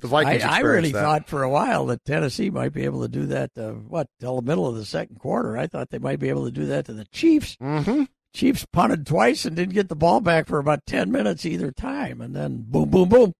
[0.00, 1.00] The Vikings I, I really that.
[1.00, 3.50] thought for a while that Tennessee might be able to do that.
[3.56, 5.56] Uh, what till the middle of the second quarter?
[5.56, 7.56] I thought they might be able to do that to the Chiefs.
[7.62, 8.02] mm-hmm.
[8.34, 12.20] Chiefs punted twice and didn't get the ball back for about ten minutes either time,
[12.20, 13.32] and then boom, boom, boom.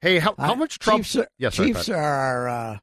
[0.00, 0.98] Hey, how, how much trouble?
[0.98, 2.48] Chiefs are, Yes, Chiefs are.
[2.48, 2.78] Uh,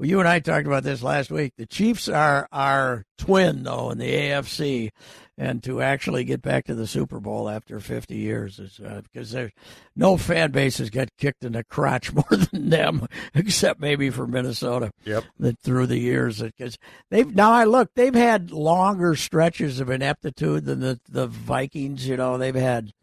[0.00, 1.52] well, you and I talked about this last week.
[1.58, 4.92] The Chiefs are our twin, though, in the AFC,
[5.36, 9.32] and to actually get back to the Super Bowl after 50 years is uh, because
[9.32, 9.52] there's
[9.94, 14.26] no fan base has got kicked in the crotch more than them, except maybe for
[14.26, 14.90] Minnesota.
[15.04, 15.24] Yep.
[15.38, 16.78] That through the years, because
[17.10, 22.08] they've now I look, they've had longer stretches of ineptitude than the the Vikings.
[22.08, 22.94] You know, they've had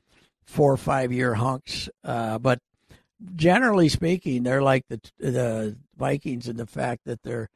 [0.45, 2.59] four or five year hunks, uh, but
[3.35, 7.49] generally speaking, they're like the the Vikings in the fact that they're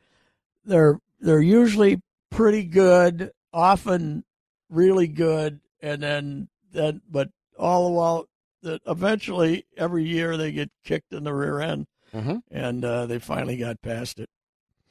[0.65, 4.24] they're they're usually pretty good, often
[4.69, 8.26] really good, and then then but all the while
[8.63, 12.41] that eventually every year they get kicked in the rear end, Mhm.
[12.52, 14.30] and uh, they finally got past it.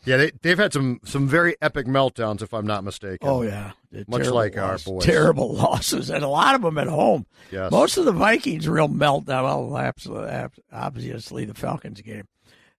[0.05, 3.29] Yeah, they, they've had some some very epic meltdowns, if I'm not mistaken.
[3.29, 5.05] Oh yeah, The Much like our boys.
[5.05, 7.27] terrible losses, and a lot of them at home.
[7.51, 7.71] yes.
[7.71, 9.45] Most of the Vikings real meltdown.
[9.45, 12.27] Well, absolutely, obviously the Falcons game,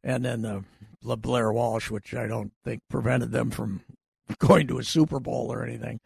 [0.04, 0.64] and then the,
[1.04, 3.82] the Blair Walsh, which I don't think prevented them from
[4.40, 6.00] going to a Super Bowl or anything,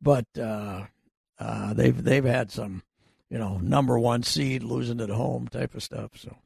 [0.00, 0.84] but uh,
[1.38, 2.82] uh, they've they've had some,
[3.28, 6.12] you know, number one seed losing at home type of stuff.
[6.16, 6.36] So,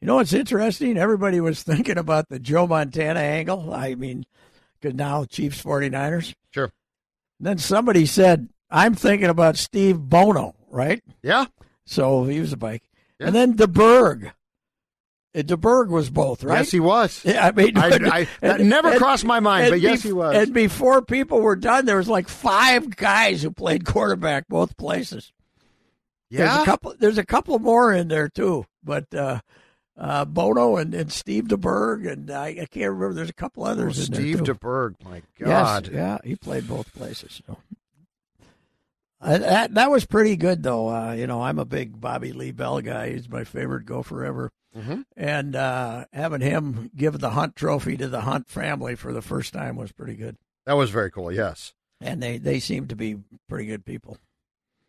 [0.00, 0.96] you know, what's interesting.
[0.96, 3.72] Everybody was thinking about the Joe Montana angle.
[3.74, 4.24] I mean,
[4.80, 6.34] because now Chiefs 49ers.
[6.52, 6.72] Sure.
[7.38, 11.02] Then somebody said, "I'm thinking about Steve Bono," right?
[11.22, 11.46] Yeah.
[11.86, 12.82] So he was a bike.
[13.18, 13.26] Yeah.
[13.28, 14.32] And then DeBerg.
[15.32, 16.58] Uh, DeBerg was both, right?
[16.58, 17.22] Yes, he was.
[17.24, 17.88] Yeah, I mean, I-
[18.20, 20.34] I- that never crossed my mind, but yes, he was.
[20.34, 25.32] And before people were done, there was like five guys who played quarterback both places.
[26.30, 26.94] Yeah, There's a couple.
[26.98, 29.40] There's a couple more in there too, but uh,
[30.00, 33.12] uh, Bono and, and Steve DeBerg and I, I can't remember.
[33.14, 34.40] There's a couple Oh, others in Steve.
[34.40, 34.94] DeBerg.
[35.04, 35.90] My Yes, God.
[35.92, 37.42] yeah, he played both places.
[37.46, 37.58] So.
[39.22, 40.88] Uh, that that was pretty good though.
[40.88, 43.10] Uh, you know, I'm a big Bobby Lee Bell guy.
[43.10, 44.50] He's my favorite gopher ever.
[44.76, 45.04] Mhm.
[45.16, 49.52] And uh, having him give the Hunt Trophy to the Hunt family for the first
[49.52, 50.36] time was pretty good.
[50.64, 51.30] That was very cool.
[51.30, 51.74] Yes.
[52.00, 53.16] And they they seem to be
[53.48, 54.16] pretty good people.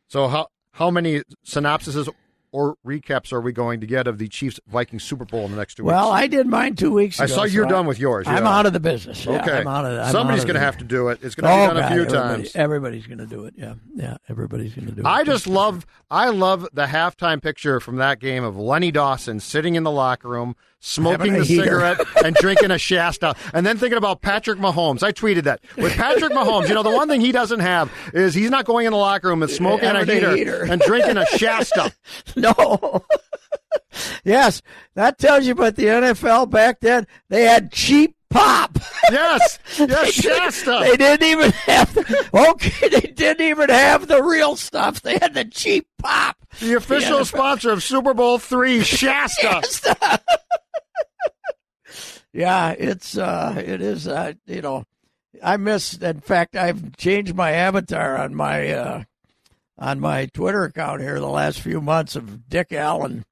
[0.08, 2.08] So how how many synopsises
[2.51, 5.57] or recaps are we going to get of the Chiefs Vikings Super Bowl in the
[5.57, 6.03] next two Well, weeks?
[6.05, 7.23] Well, I did mine two weeks ago.
[7.23, 8.27] I saw you're so done I- with yours.
[8.27, 8.49] I'm yeah.
[8.57, 9.25] out of the business.
[9.25, 9.59] Yeah, Okay.
[9.59, 9.99] I'm out of.
[9.99, 11.19] I'm Somebody's going to have to do it.
[11.21, 12.55] It's going to Oh, be done a few everybody- times.
[12.55, 13.53] Everybody's going to do it.
[13.57, 14.17] Yeah, yeah.
[14.29, 15.05] Everybody's going to do it.
[15.05, 19.75] I just love I love the halftime picture from that game of Lenny Dawson sitting
[19.75, 21.63] in the locker room, smoking a the heater.
[21.63, 25.03] cigarette and drinking a Shasta, and then thinking about Patrick Mahomes.
[25.03, 26.67] I tweeted that with Patrick Mahomes.
[26.67, 29.29] You know, the one thing he doesn't have is he's not going in the locker
[29.29, 30.63] room and smoking a heater, heater.
[30.63, 31.93] and drinking a Shasta.
[32.58, 33.04] no.
[34.23, 34.62] yes,
[34.95, 37.08] that tells you about the NFL back then.
[37.30, 38.77] They had cheap pop.
[39.12, 40.80] Yes, yes, they, Shasta.
[40.84, 41.93] They didn't even have.
[41.93, 45.01] The, okay, they didn't even have the real stuff.
[45.01, 46.38] They had the cheap pop.
[46.62, 49.41] The official The sponsor of Super Bowl three, Shasta.
[49.41, 50.21] Shasta.
[52.32, 54.86] Yeah, it's uh it is uh you know
[55.43, 59.04] I miss in fact I've changed my avatar on my uh
[59.81, 63.25] on my Twitter account here the last few months of Dick Allen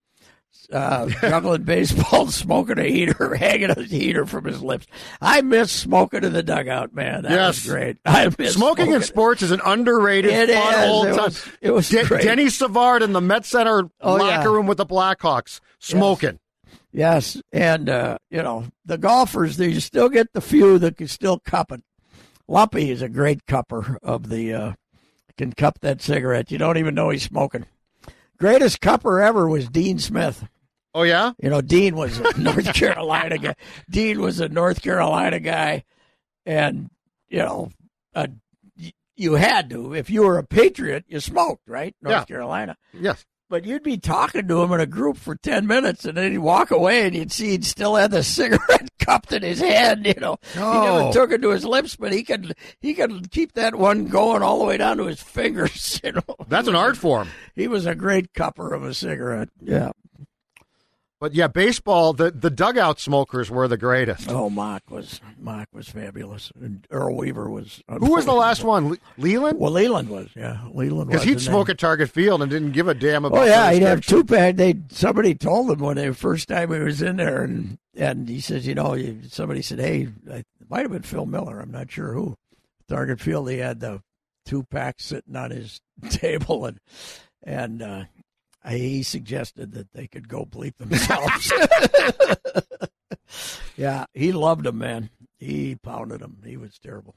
[0.74, 4.86] uh juggling baseball smoking a heater hanging a heater from his lips.
[5.22, 7.24] I miss smoking in the dugout, man.
[7.24, 7.66] That Yes.
[7.66, 7.98] great.
[8.06, 10.90] I miss Smoking in sports is an underrated, It fun is.
[10.90, 11.24] old It time.
[11.26, 12.24] was- it was De- great.
[12.24, 14.44] Denny Savard in the Met Center Oh, locker yeah.
[14.54, 16.40] room with the Blackhawks, smoking.
[16.92, 19.58] Yes, and uh, you know the golfers.
[19.58, 21.82] They you still get the few that can still cup it.
[22.48, 24.74] Lumpy is a great cupper of the uh,
[25.40, 26.52] can cup that cigarette.
[26.52, 27.66] You don't even know he's smoking.
[28.38, 30.48] Greatest cupper ever was Dean Smith.
[30.94, 33.56] Oh yeah, You know, Dean was a North Carolina guy.
[33.90, 35.84] Dean was a North Carolina guy,
[36.46, 36.90] and
[37.30, 37.72] you know,
[38.16, 38.28] uh,
[39.16, 41.96] you had to if you were a patriot, you smoked, right?
[42.02, 42.26] North Yeah.
[42.26, 43.26] Carolina yes.
[43.50, 46.38] But you'd be talking to him in a group for 10 minutes and then he'd
[46.38, 50.14] walk away and you'd see he'd still had the cigarette cupped in his hand you
[50.20, 50.38] know.
[50.54, 54.06] He never took it to his lips but he could he could keep that one
[54.06, 56.36] going all the way down to his fingers you know.
[56.48, 57.30] That's an art form.
[57.56, 59.92] he was a great cupper of a cigarette yeah
[61.20, 62.14] But yeah, baseball.
[62.14, 64.30] The the dugout smokers were the greatest.
[64.30, 68.92] oh Mauch was Mauch was fabulous and earl weaver was Who was the last one?
[68.92, 69.60] Le- Leland?
[69.60, 72.88] well leland was yeah leland Because he'd smoke then- at Target Field and didn't give
[72.88, 73.40] a damn about.
[73.42, 74.56] Oh yeah, he'd have two pack.
[74.56, 78.40] They somebody told him when the first time he was in there, and and he
[78.40, 81.60] says, you know, somebody said, hey, it might have been Phil Miller.
[81.60, 82.38] I'm not sure who.
[82.88, 84.02] Target Field, he had the
[84.46, 86.80] two packs sitting on his table, and
[87.44, 88.04] and uh,
[88.70, 91.52] he suggested that they could go bleep themselves.
[93.76, 95.10] yeah, he loved them, man.
[95.38, 96.38] He pounded them.
[96.46, 97.16] He was terrible.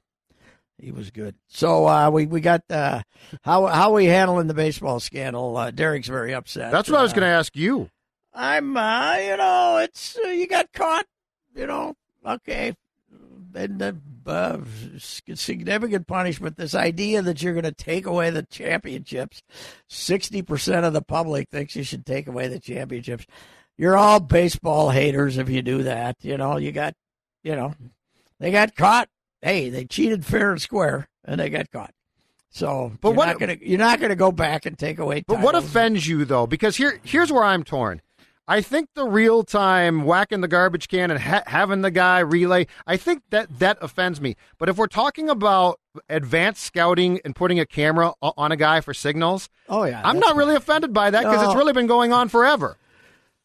[0.79, 1.37] He was good.
[1.49, 3.03] So uh, we we got uh,
[3.43, 5.57] how how we handling the baseball scandal.
[5.57, 6.73] Uh, Derek's very upset.
[6.73, 7.91] That's what I was Uh, going to ask you.
[8.35, 11.05] I'm, uh, you know, it's uh, you got caught,
[11.55, 11.95] you know,
[12.27, 12.75] okay,
[13.55, 14.59] and the uh,
[14.99, 16.57] significant punishment.
[16.57, 19.43] This idea that you're going to take away the championships.
[19.89, 23.27] Sixty percent of the public thinks you should take away the championships.
[23.79, 26.17] You're all baseball haters if you do that.
[26.21, 26.95] You know, you got,
[27.43, 27.75] you know,
[28.39, 29.09] they got caught.
[29.41, 31.93] Hey, they cheated fair and square, and they got caught.
[32.51, 35.25] So, But you're what- not gonna you're not gonna go back and take away.
[35.27, 36.47] But what offends you though?
[36.47, 38.03] Because here, here's where I'm torn.
[38.49, 42.67] I think the real time whacking the garbage can and ha- having the guy relay,
[42.87, 44.37] I think that that offends me.
[44.59, 45.79] But if we're talking about
[46.09, 50.37] advanced scouting and putting a camera on a guy for signals, Oh yeah, I'm not
[50.37, 52.77] really offended by that because it's really been going on forever.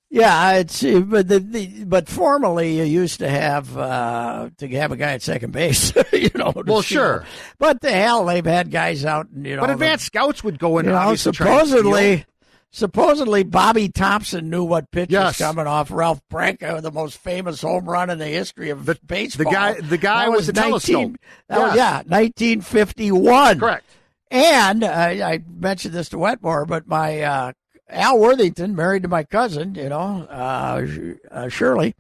[0.10, 4.96] Yeah, it's but the, the but formally you used to have uh, to have a
[4.96, 6.54] guy at second base, you know.
[6.66, 7.26] Well, sure.
[7.60, 9.62] but the hell they've had guys out, you know.
[9.62, 10.86] But advanced scouts would go in.
[10.86, 12.26] you know, obviously try and supposedly,
[12.72, 15.40] supposedly Bobby Thomson knew what pitch Yes.
[15.40, 18.98] was coming off Ralph Branca, the most famous home run in the history of The-
[19.06, 19.46] baseball.
[19.46, 21.16] the guy- the guy That was the 19 telescope.
[21.50, 23.60] that was- yeah, nineteen fifty one.
[23.60, 23.86] correct.
[24.30, 27.52] And uh, I mentioned this to Wetmore, but my uh,
[27.90, 30.86] Al Worthington, married to my cousin, you know, uh,
[31.32, 31.96] uh, Shirley,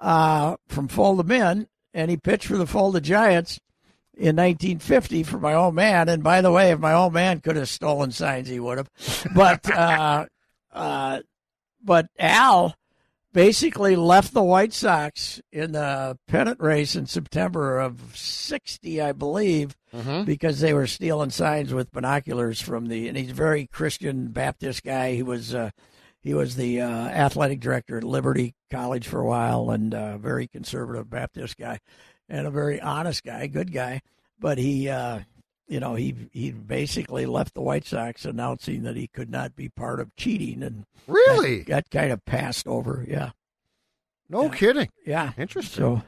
[0.00, 3.58] uh, from Fulda Men, and he pitched for the Fulda Giants
[4.18, 6.08] in 1950 for my old man.
[6.08, 8.90] And by the way, if my old man could have stolen signs, he would have.
[9.34, 10.26] But uh,
[10.72, 11.20] uh,
[11.82, 12.74] but Al
[13.32, 19.76] basically left the White Sox in the pennant race in September of 60, I believe,
[20.24, 24.82] because they were stealing signs with binoculars from the, and he's a very Christian Baptist
[24.82, 25.14] guy.
[25.14, 25.70] He was, uh,
[26.20, 30.48] he was the uh, athletic director at Liberty College for a while and uh, very
[30.48, 31.78] conservative Baptist guy
[32.28, 34.00] and a very honest guy, good guy.
[34.38, 35.20] But he, uh,
[35.66, 39.68] you know, he he basically left the White Sox announcing that he could not be
[39.68, 41.58] part of cheating, and Really?
[41.58, 43.04] that, got kind of passed over.
[43.08, 43.30] Yeah,
[44.28, 44.54] No Yeah.
[44.54, 44.88] kidding.
[45.06, 45.32] yeah.
[45.36, 45.82] Interesting.
[45.82, 46.02] So,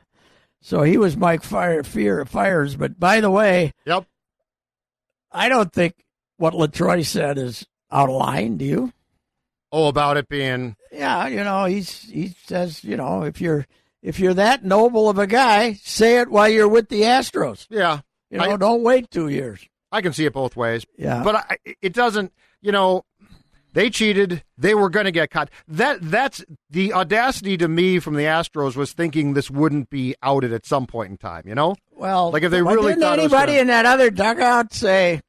[0.61, 2.77] so he was Mike Fire Fear Fiers.
[2.77, 4.07] But by the way, Yep.
[5.33, 5.95] I don't think
[6.37, 8.57] what LaTroy said is out of line.
[8.57, 8.93] Do you?
[9.73, 13.67] Oh, about it being Yeah, you know, he's he says, you know, if you're
[14.03, 17.67] if you're that noble of a guy, say it while you're with the Astros.
[17.71, 18.01] yeah.
[18.31, 19.67] You know, I- don't wait two years.
[19.93, 20.87] I can see it both ways.
[20.97, 21.23] Yeah.
[21.25, 22.33] But I, it doesn't,
[22.63, 23.03] you know,
[23.73, 24.45] they cheated.
[24.57, 25.51] They were going to get caught.
[25.67, 30.53] That that's the audacity to me from the Astros was thinking this wouldn't be outed
[30.53, 31.75] at some point in time, you know?
[31.93, 35.21] Well, Like, if they really didn't thought anybody gonna- in that other dugout say,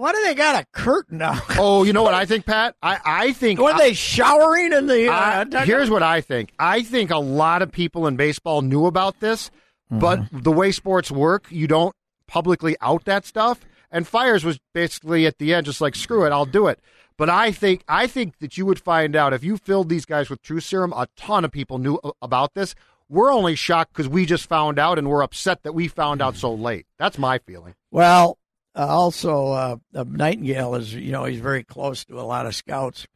[0.00, 1.42] Why do they got a curtain up?
[1.58, 2.74] Oh, you know what I think, Pat?
[2.82, 3.60] I, I think.
[3.60, 5.08] Were they showering in the?
[5.12, 6.52] Uh, I- here's what I think.
[6.58, 9.50] I think a lot of people in baseball knew about this,
[9.90, 10.40] but Mm-hmm.
[10.40, 11.94] the way sports work, you don't
[12.26, 13.60] publicly out that stuff.
[13.90, 16.78] And Fiers was basically at the end just like, screw it, I'll do it.
[17.18, 20.30] But I think I think that you would find out if you filled these guys
[20.30, 22.74] with True Serum, a ton of people knew about this.
[23.10, 26.36] We're only shocked because we just found out, and we're upset that we found out
[26.36, 26.86] so late.
[26.96, 27.74] That's my feeling.
[27.90, 28.38] Well,
[28.74, 32.54] uh, also, uh, uh, Nightengale is, you know, he's very close to a lot of
[32.54, 33.06] scouts.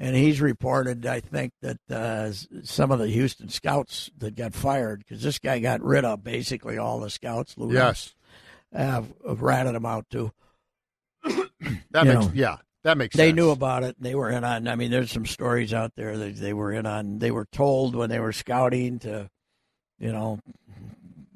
[0.00, 2.30] And he's reported, I think, that uh,
[2.62, 6.78] some of the Houston scouts that got fired, because this guy got rid of basically
[6.78, 7.58] all the scouts.
[7.58, 8.14] Lou Yes,
[8.72, 10.30] uh, ratted them out too.
[11.24, 13.14] that makes know, yeah, that makes.
[13.14, 13.18] Sense.
[13.18, 13.36] They sense.
[13.36, 13.96] knew about it.
[13.96, 14.68] And they were in on.
[14.68, 17.18] I mean, there's some stories out there that they were in on.
[17.18, 19.28] They were told when they were scouting to,
[19.98, 20.38] you know,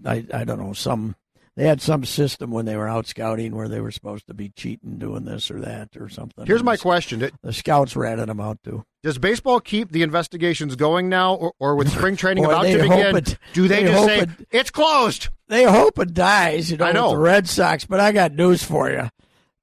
[0.04, 1.16] I I don't know some.
[1.54, 4.48] They had some system when they were out scouting where they were supposed to be
[4.48, 6.46] cheating, doing this or that or something.
[6.46, 8.84] Here's And my the- question: The scouts ratted them out too.
[9.02, 13.16] Does baseball keep the investigations going now, or, or with spring training about to begin?
[13.16, 15.28] it- do they, they just say it- it's closed?
[15.48, 17.10] They hope it dies, you know, I know.
[17.10, 17.84] the Red Sox.
[17.84, 19.10] But I got news for you.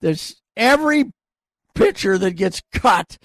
[0.02, 1.12] There's every
[1.74, 3.18] pitcher that gets cut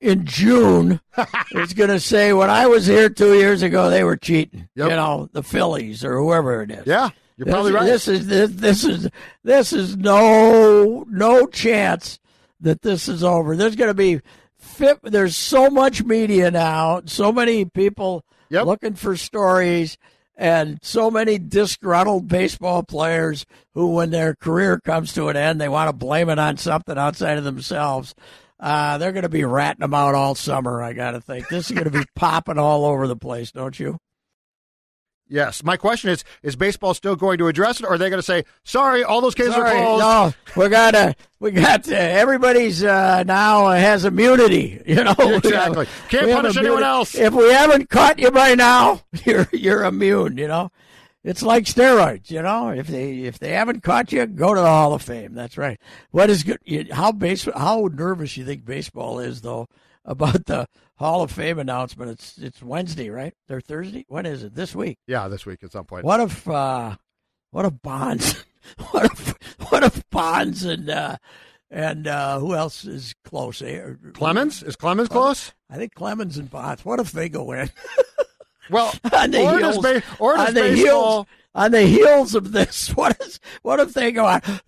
[0.00, 1.00] in June
[1.52, 4.88] is going to say, "When I was here two years ago, they were cheating." Yep.
[4.90, 6.86] You know, the Phillies or whoever it is.
[6.86, 7.86] Yeah, you're probably this, right.
[7.86, 9.08] This is this, this is
[9.44, 12.18] this is no no chance
[12.60, 13.56] that this is over.
[13.56, 14.20] There's going to be
[14.58, 18.64] fit, there's so much media now, so many people Yep.
[18.64, 19.98] looking for stories
[20.34, 25.68] and so many disgruntled baseball players who when their career comes to an end they
[25.68, 28.14] want to blame it on something outside of themselves.
[28.58, 31.48] Uh, they're going to be ratting them out all summer, I got to think.
[31.48, 33.98] This is going to be popping all over the place, don't you?
[35.28, 35.62] Yes.
[35.62, 38.26] My question is: Is baseball still going to address it, or are they going to
[38.26, 40.00] say, "Sorry, all those cases Sorry, are closed"?
[40.56, 41.14] No, we got to.
[41.40, 44.82] We got uh, everybody's uh, now has immunity.
[44.88, 45.86] You know, Exactly.
[46.08, 47.14] Can't We punish anyone else.
[47.14, 50.38] If we haven't caught you by now, you're you're immune.
[50.38, 50.70] You know,
[51.22, 52.30] it's like steroids.
[52.30, 55.34] You know, if they if they haven't caught you, go to the Hall of Fame.
[55.34, 55.78] That's right.
[56.10, 56.88] What is good?
[56.90, 59.68] How base how nervous you think baseball is though
[60.08, 60.66] about the
[60.96, 62.10] Hall of Fame announcement?
[62.10, 63.34] It's it's Wednesday, right?
[63.48, 64.04] Or Thursday?
[64.08, 64.54] When is it?
[64.54, 64.98] This week.
[65.06, 66.04] Yeah, this week at some point.
[66.04, 66.96] What if uh
[67.52, 68.44] what if Bonds
[68.90, 69.34] what if
[69.70, 71.16] what if Bonds and uh
[71.70, 73.62] and uh who else is close?
[73.62, 73.80] Eh?
[74.14, 75.52] Clemens is Clemens close?
[75.70, 76.84] I think Clemens and Bonds.
[76.84, 77.70] What if they go in?
[78.70, 80.74] Well, on the heels, ba- on the baseball?
[80.74, 84.40] heels on the heels of this, what is what if they go on?
[84.46, 84.58] Oh,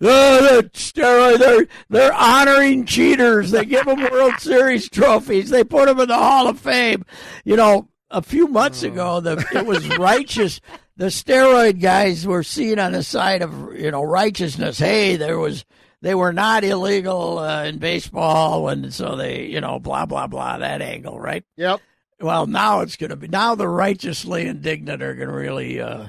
[0.61, 3.51] the steroid, they're they're honoring cheaters.
[3.51, 5.49] They give them World Series trophies.
[5.49, 7.05] They put them in the Hall of Fame.
[7.45, 10.59] You know, a few months ago, the it was righteous.
[10.97, 14.77] The steroid guys were seen on the side of you know righteousness.
[14.79, 15.63] Hey, there was
[16.01, 20.57] they were not illegal uh, in baseball, and so they you know blah blah blah
[20.57, 21.45] that angle, right?
[21.55, 21.79] Yep.
[22.21, 26.07] Well, now it's going to be now the righteously indignant are going to really, uh,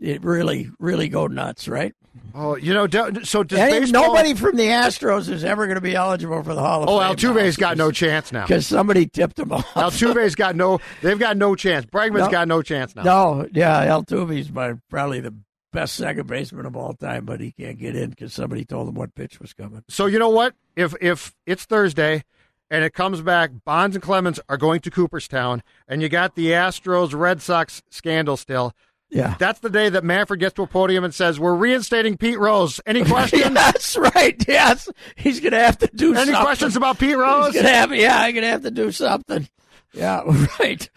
[0.00, 1.94] it really, really go nuts, right?
[2.34, 2.86] Oh, you know,
[3.22, 4.02] so does And baseball?
[4.08, 6.96] nobody from the Astros is ever going to be eligible for the Hall of Fame?
[6.96, 7.34] Oh, Fame.
[7.34, 8.42] Altuve's got no chance now.
[8.46, 9.64] because somebody tipped him off.
[9.74, 10.80] Altuve's got no.
[11.02, 11.86] They've got no chance.
[11.86, 12.30] Bregman's No.
[12.30, 13.02] got no chance now.
[13.02, 15.34] No, yeah, Altuve's my probably the
[15.72, 18.94] best second baseman of all time, but he can't get in because somebody told him
[18.94, 19.82] what pitch was coming.
[19.88, 20.54] So you know what?
[20.76, 22.22] If if it's Thursday
[22.74, 26.48] and it comes back, Bonds and Clemens are going to Cooperstown, and you got the
[26.48, 28.72] Astros Red Sox scandal still.
[29.10, 29.36] Yeah.
[29.38, 32.80] That's the day that Manfred gets to a podium and says, "We're reinstating Pete Rose."
[32.84, 33.54] Any questions?
[33.54, 34.42] That's right.
[34.48, 36.42] Yes, he's going to have to do Any something.
[36.42, 37.52] questions about Pete Rose?
[37.52, 39.48] He's gonna have, yeah, I'm gonna have to do something.
[39.92, 40.22] Yeah,
[40.58, 40.90] right.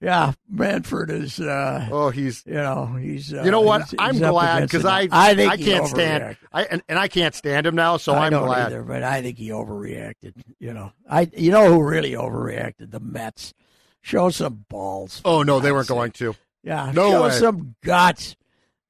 [0.00, 1.40] Yeah, Manfred is.
[1.40, 2.44] Uh, Oh, he's.
[2.46, 3.32] you know, he's.
[3.32, 3.82] Uh, You know what?
[3.88, 4.84] he's- I'm glad because.
[4.84, 6.36] I I think I can't stand.
[6.52, 7.96] I and, and I can't stand him now.
[7.96, 8.66] So I I'm don't glad.
[8.66, 10.34] either, but I think he overreacted.
[10.58, 11.30] You know, I.
[11.34, 12.90] You know who really overreacted?
[12.90, 13.54] The Mets.
[14.02, 15.20] Show some balls.
[15.24, 15.96] Oh no, they weren't sake.
[15.96, 16.36] going to.
[16.62, 17.30] Yeah, No show way.
[17.30, 18.36] some guts.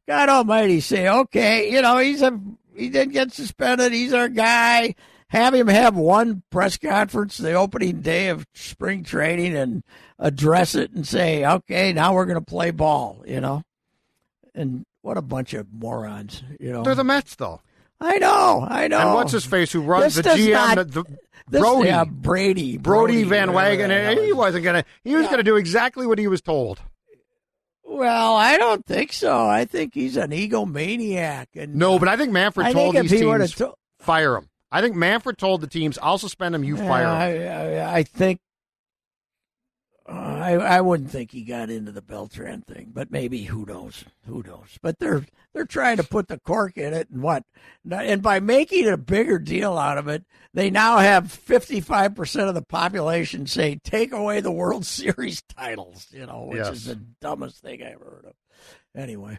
[0.09, 1.71] God Almighty, say okay.
[1.73, 2.39] You know he's a
[2.77, 3.93] he didn't get suspended.
[3.93, 4.95] He's our guy.
[5.29, 9.83] Have him have one press conference the opening day of spring training and
[10.19, 13.23] address it and say, okay, now we're going to play ball.
[13.27, 13.63] You know,
[14.55, 16.43] and what a bunch of morons.
[16.61, 17.61] You know, They're the Mets, though.
[18.01, 18.99] I know, I know.
[18.99, 20.53] And what's his face who runs This the GM?
[20.53, 21.05] not- the, the
[21.49, 21.87] This- Brodie.
[21.89, 24.25] yeah, Brady, Brodie Van whatever Wagen.
[24.25, 24.85] He wasn't gonna.
[25.05, 25.31] He was Yeah.
[25.31, 26.81] gonna do exactly what he was told.
[27.85, 29.47] Well, I don't think so.
[29.47, 31.47] I think he's an egomaniac.
[31.55, 33.75] And No, but I think Manfred I told think these he would have teams told.
[34.01, 34.49] fire him.
[34.73, 36.65] I think Manfred told the teams, "I'll suspend him.
[36.65, 37.47] You fire him." I,
[37.79, 38.41] I, I think.
[40.09, 44.05] Uh, I I wouldn't think he got into the Beltran thing, but maybe who knows?
[44.27, 44.79] Who knows?
[44.81, 47.43] But they're they're trying to put the cork in it, and what?
[47.91, 52.49] And by making a bigger deal out of it, they now have fifty five percent
[52.49, 56.07] of the population say take away the World Series titles.
[56.13, 56.77] You know, which Yes.
[56.77, 58.35] is the dumbest thing I ever heard of.
[58.95, 59.39] Anyway,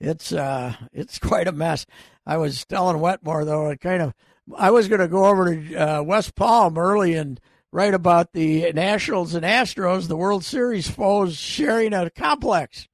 [0.00, 1.84] it's uh it's quite a mess.
[2.24, 4.14] I was telling Wetmore though, it kind of
[4.56, 7.40] I was going to go over to uh, West Palm early and
[7.76, 12.88] write about the Nationals and Astros, the World Series foes sharing a complex.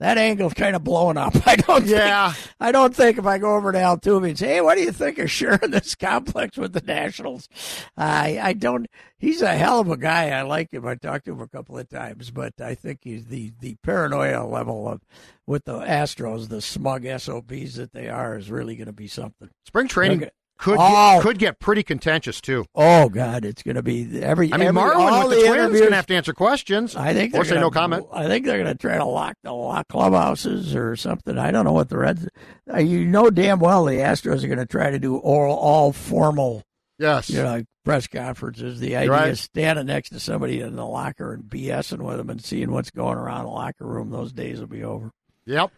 [0.00, 1.34] That angle's kind of blowing up.
[1.46, 1.86] I don't.
[1.86, 2.32] Yeah.
[2.32, 4.82] Think, I don't think if I go over to Altuve and say, "Hey, what do
[4.82, 7.48] you think of sharing this complex with the Nationals?"
[7.96, 8.88] I I don't.
[9.16, 10.30] He's a hell of a guy.
[10.30, 10.86] I like him.
[10.86, 14.44] I talked to him a couple of times, but I think he's the the paranoia
[14.44, 15.02] level of
[15.46, 19.48] with the Astros, the smug SOBs that they are, is really going to be something.
[19.64, 20.28] Spring training.
[20.58, 21.16] Could Oh.
[21.16, 22.64] get, could get pretty contentious too.
[22.74, 24.52] Oh God, it's going to be every.
[24.52, 26.96] I mean, every, Marlin all with the, Twins is going to have to answer questions.
[26.96, 28.06] I think or say gonna, no comment.
[28.12, 31.36] I think they're going to try to lock the lock clubhouses or something.
[31.38, 32.28] I don't know what the Reds.
[32.72, 35.92] Uh, you know damn well the Astros are going to try to do all all
[35.92, 36.62] formal,
[36.98, 37.28] Yes.
[37.30, 38.80] you know, press conferences.
[38.80, 39.28] The idea right.
[39.28, 42.90] is standing next to somebody in the locker and BSing with them and seeing what's
[42.90, 44.10] going around the locker room.
[44.10, 45.12] Those days will be over.
[45.44, 45.70] Yep.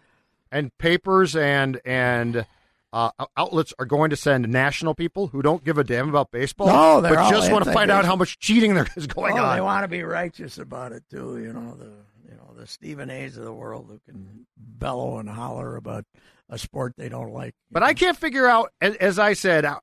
[0.50, 2.46] And papers and and
[2.92, 6.68] uh, outlets are going to send national people who don't give a damn about baseball,
[6.68, 9.56] No, but just want to find out how much cheating there is going oh, on.
[9.56, 11.38] they want to be righteous about it too.
[11.38, 11.90] You know the
[12.30, 16.04] you know the Stephen A's of the world who can bellow and holler about
[16.48, 17.54] a sport they don't like.
[17.70, 19.80] But I can't figure out, as, as I said, I-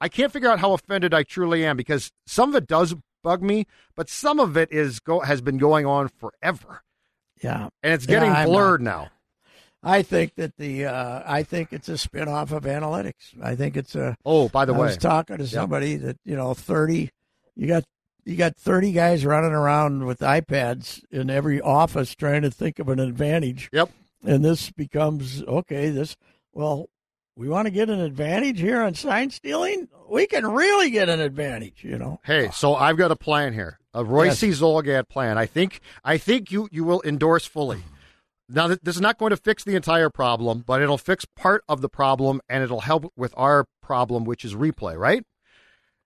[0.00, 3.42] I can't figure out how offended I truly am because some of it does bug
[3.42, 6.82] me, but some of it is go has been going on forever,
[7.42, 7.68] yeah.
[7.82, 9.08] and it's getting I'm blurred now.
[9.84, 13.40] I think that the uh, I think it's a spin-off of analytics.
[13.42, 14.16] I think it's a.
[14.24, 17.10] Oh, by the I way, was talking to somebody that you know thirty.
[17.54, 17.84] You got
[18.24, 22.88] you got thirty guys running around with iPads in every office trying to think of
[22.88, 23.68] an advantage.
[23.72, 23.90] Yep.
[24.24, 25.90] And this becomes okay.
[25.90, 26.16] This
[26.52, 26.88] well,
[27.36, 29.88] we want to get an advantage here on sign stealing.
[30.08, 31.84] We can really get an advantage.
[31.84, 32.20] You know.
[32.24, 34.60] Hey, so I've got a plan here, a Reusse Yes.
[34.60, 35.36] Zulgad plan.
[35.36, 37.82] I think I think you you will endorse fully.
[38.48, 41.80] Now, this is not going to fix the entire problem, but it'll fix part of
[41.80, 44.96] the problem, and it'll help with our problem, which is replay.
[44.96, 45.24] Right?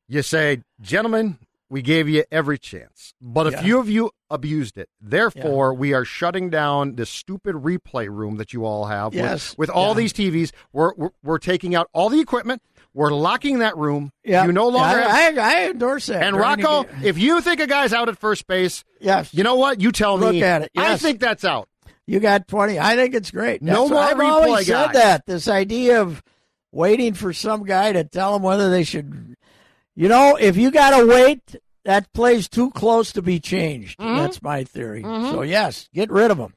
[0.08, 3.62] You say, gentlemen, we gave you every chance, but a Yeah.
[3.62, 4.88] few of you abused it.
[5.00, 9.12] Therefore, we are shutting down this stupid replay room that you all have.
[9.12, 9.54] with- Yes.
[9.58, 9.94] With, all Yeah.
[9.94, 12.62] these TVs, we're, we're we're taking out all the equipment.
[12.94, 14.12] We're locking that room.
[14.24, 14.46] Yeah.
[14.46, 16.22] You no longer I, have I, I endorse that.
[16.22, 19.32] and Rocco, if you think a guy's out at first base, yes.
[19.34, 19.80] you know what?
[19.80, 20.42] You tell Look me.
[20.42, 20.70] at it.
[20.76, 21.68] I think that's out.
[22.08, 22.80] You got 20.
[22.80, 23.60] I think it's great.
[23.60, 25.26] No more I've replay always said that.
[25.26, 26.22] This idea of
[26.72, 29.36] waiting for some guy to tell them whether they should.
[29.94, 33.98] You know, if you got to wait, that play's too close to be changed.
[33.98, 34.16] Mm-hmm.
[34.16, 35.02] That's my theory.
[35.02, 36.54] So, yes, get rid of them.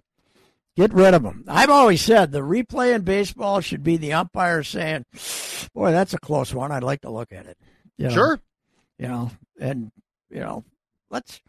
[0.78, 1.43] Get rid of them.
[1.49, 5.04] I've always said the replay in baseball should be the umpire saying,
[5.74, 6.72] boy, that's a close one.
[6.72, 7.58] I'd like to look at it.
[7.97, 8.14] You know?
[8.14, 8.39] Sure.
[9.02, 9.91] you know, and
[10.30, 10.64] you know,
[11.10, 11.41] let's.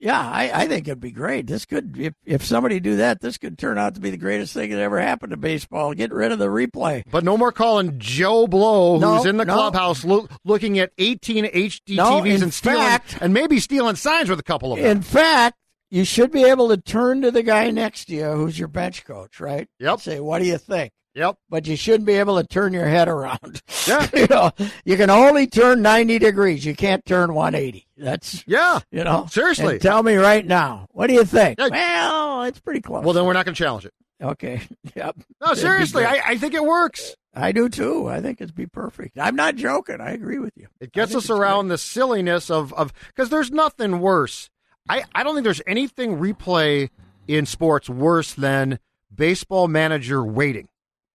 [0.00, 1.46] Yeah, I, I think it'd be great.
[1.46, 4.52] This could, if if somebody do that, this could turn out to be the greatest
[4.52, 5.94] thing that ever happened to baseball.
[5.94, 7.04] Get rid of the replay.
[7.10, 9.54] But no more calling Joe Blow, No, who's in the no.
[9.54, 14.28] clubhouse loo- looking at 18 HD No, TVs and stealing fact- and maybe stealing signs
[14.28, 14.86] with a couple of them.
[14.90, 15.56] In fact,
[15.90, 19.04] you should be able to turn to the guy next to you, who's your bench
[19.04, 19.68] coach, right?
[19.78, 19.92] Yep.
[19.92, 20.92] And say, what do you think?
[21.14, 21.36] Yep.
[21.48, 23.62] But you shouldn't be able to turn your head around.
[23.86, 24.08] Yeah.
[24.14, 24.50] you know,
[24.86, 26.64] you can only turn ninety degrees.
[26.64, 27.86] You can't turn one eighty.
[27.98, 28.80] That's Yeah.
[28.90, 29.26] you know.
[29.30, 29.74] Seriously.
[29.74, 31.58] And tell me right now, what do you think?
[31.58, 31.68] Yeah.
[32.08, 33.04] Well, it's pretty close.
[33.04, 33.92] Well, then we're not going to challenge it.
[34.22, 34.62] Okay.
[34.96, 35.16] Yep.
[35.44, 36.04] No, seriously.
[36.06, 37.14] I, I think it works.
[37.34, 38.08] I do too.
[38.08, 39.18] I think it'd be perfect.
[39.18, 40.00] I'm not joking.
[40.00, 40.68] I agree with you.
[40.80, 44.48] It gets us around the silliness of of because there's nothing worse.
[44.88, 46.88] I I don't think there's anything replay
[47.28, 48.78] in sports worse than
[49.14, 50.68] baseball manager waiting.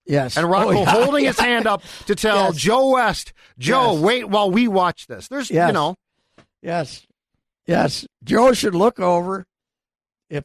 [0.10, 0.36] Yes.
[0.38, 2.56] and Rocco Oh, yeah, holding his hand up to tell Yes.
[2.58, 4.02] Joe West, Joe, Yes.
[4.02, 5.28] wait while we watch this.
[5.28, 5.96] There's, you know,
[6.62, 7.06] Yes.
[7.68, 8.06] Yes.
[8.24, 9.46] Joe should look over.
[10.30, 10.44] If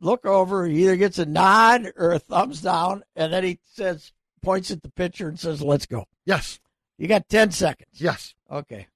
[0.00, 4.12] look over, he either gets a nod or a thumbs down, and then he says,
[4.42, 6.58] points at the pitcher and says, "Let's go." yes,
[6.96, 7.90] You got ten seconds.
[8.00, 8.86] yes, Okay.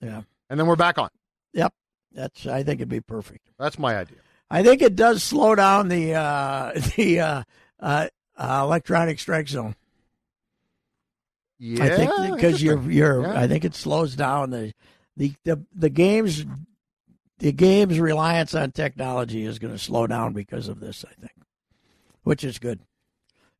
[0.00, 0.22] Yeah.
[0.48, 1.08] and then we're back on.
[1.52, 1.72] Yep.
[2.12, 2.46] That's.
[2.46, 3.46] I think it'd be perfect.
[3.58, 4.18] That's my idea.
[4.50, 7.42] I think it does slow down the uh, the uh,
[7.80, 9.74] uh, uh, electronic strike zone.
[11.58, 13.40] Yeah, I think because you're you're Yeah.
[13.40, 14.72] I think it slows down the
[15.16, 16.44] the the, the games
[17.38, 21.04] the game's reliance on technology is going to slow down because of this.
[21.08, 21.32] I think,
[22.24, 22.80] which is good,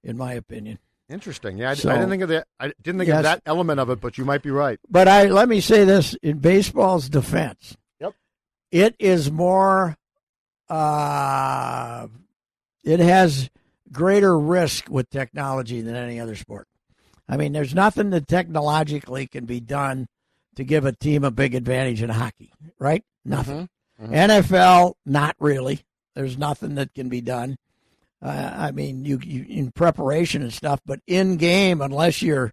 [0.03, 0.79] in my opinion.
[1.09, 1.59] interesting.
[1.59, 2.47] Yeah, I, So- I didn't think of that.
[2.59, 3.19] I didn't think Yes.
[3.19, 4.81] of that element of it, but you might be right.
[4.89, 7.77] But I let me say this in baseball's defense.
[8.01, 8.15] Yep.
[8.73, 9.97] it is more.
[10.69, 12.07] Uh,
[12.83, 13.51] it has
[13.93, 16.67] greater risk with technology than any other sport.
[17.29, 20.07] I mean, there's nothing that technologically can be done
[20.57, 23.05] to give a team a big advantage in hockey, right?
[23.25, 23.69] Nothing.
[24.01, 24.15] Mm-hmm.
[24.15, 24.15] Mm-hmm.
[24.15, 25.83] NFL, not really.
[26.15, 27.57] There's nothing that can be done.
[28.21, 32.53] Uh, I mean, you, you, in preparation and stuff, but in game, unless you're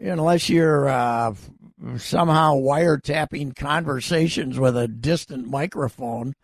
[0.00, 1.34] unless you're uh,
[1.96, 6.34] somehow wiretapping conversations with a distant microphone,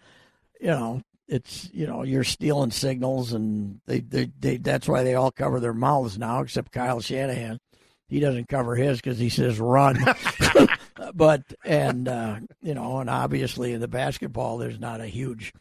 [0.60, 5.14] you know, it's you know you're stealing signals, and they, they, they that's why they
[5.14, 7.60] all cover their mouths now, except Kyle Shanahan.
[8.08, 9.98] He doesn't cover his because he says run.
[11.14, 15.52] but and uh, you know, and obviously in the basketball, there's not a huge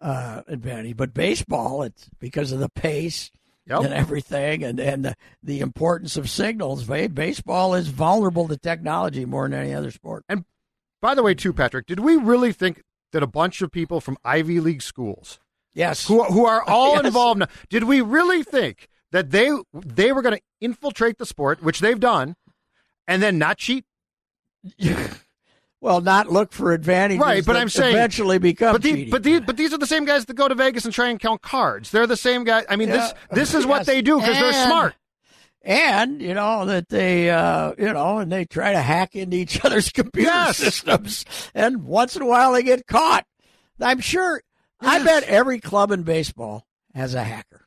[0.00, 0.96] uh, advantage.
[0.96, 3.30] But baseball, it's because of the pace
[3.66, 3.82] yep.
[3.82, 6.84] and everything, and and the, the importance of signals.
[6.84, 10.24] Baseball is vulnerable to technology more than any other sport.
[10.28, 10.44] And
[11.00, 12.82] by the way, too, Patrick, did we really think
[13.12, 15.38] that a bunch of people from Ivy League schools,
[15.74, 17.06] yes, who who are all yes.
[17.06, 21.62] involved now, did we really think that they they were going to infiltrate the sport,
[21.62, 22.36] which they've done,
[23.06, 23.84] and then not cheat?
[25.80, 27.20] well, not look for advantages.
[27.20, 28.72] Right, but I'm saying eventually become.
[28.72, 30.94] But, the, but these, but these are the same guys that go to Vegas and
[30.94, 31.90] try and count cards.
[31.90, 32.64] They're the same guys.
[32.68, 32.96] I mean, yeah.
[32.96, 33.66] this this is yes.
[33.66, 34.94] what they do because they're smart
[35.64, 39.64] and you know that they uh, you know and they try to hack into each
[39.64, 40.56] other's computer yes.
[40.56, 43.26] systems and once in a while they get caught
[43.80, 44.42] i'm sure
[44.80, 44.90] yes.
[44.92, 47.66] i bet every club in baseball has a hacker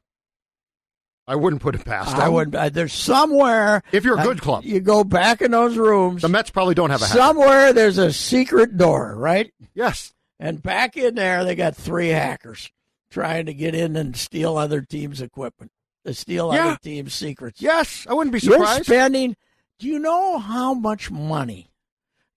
[1.27, 2.21] i wouldn't put it past them.
[2.21, 5.51] i wouldn't uh, there's somewhere if you're a good uh, club you go back in
[5.51, 7.17] those rooms the mets probably don't have a hacker.
[7.17, 12.69] somewhere there's a secret door right yes and back in there they got three hackers
[13.09, 15.71] trying to get in and steal other teams equipment
[16.05, 16.67] to steal yeah.
[16.67, 17.61] other teams' secrets.
[17.61, 18.87] Yes, I wouldn't be surprised.
[18.87, 19.35] You're spending.
[19.79, 21.71] Do you know how much money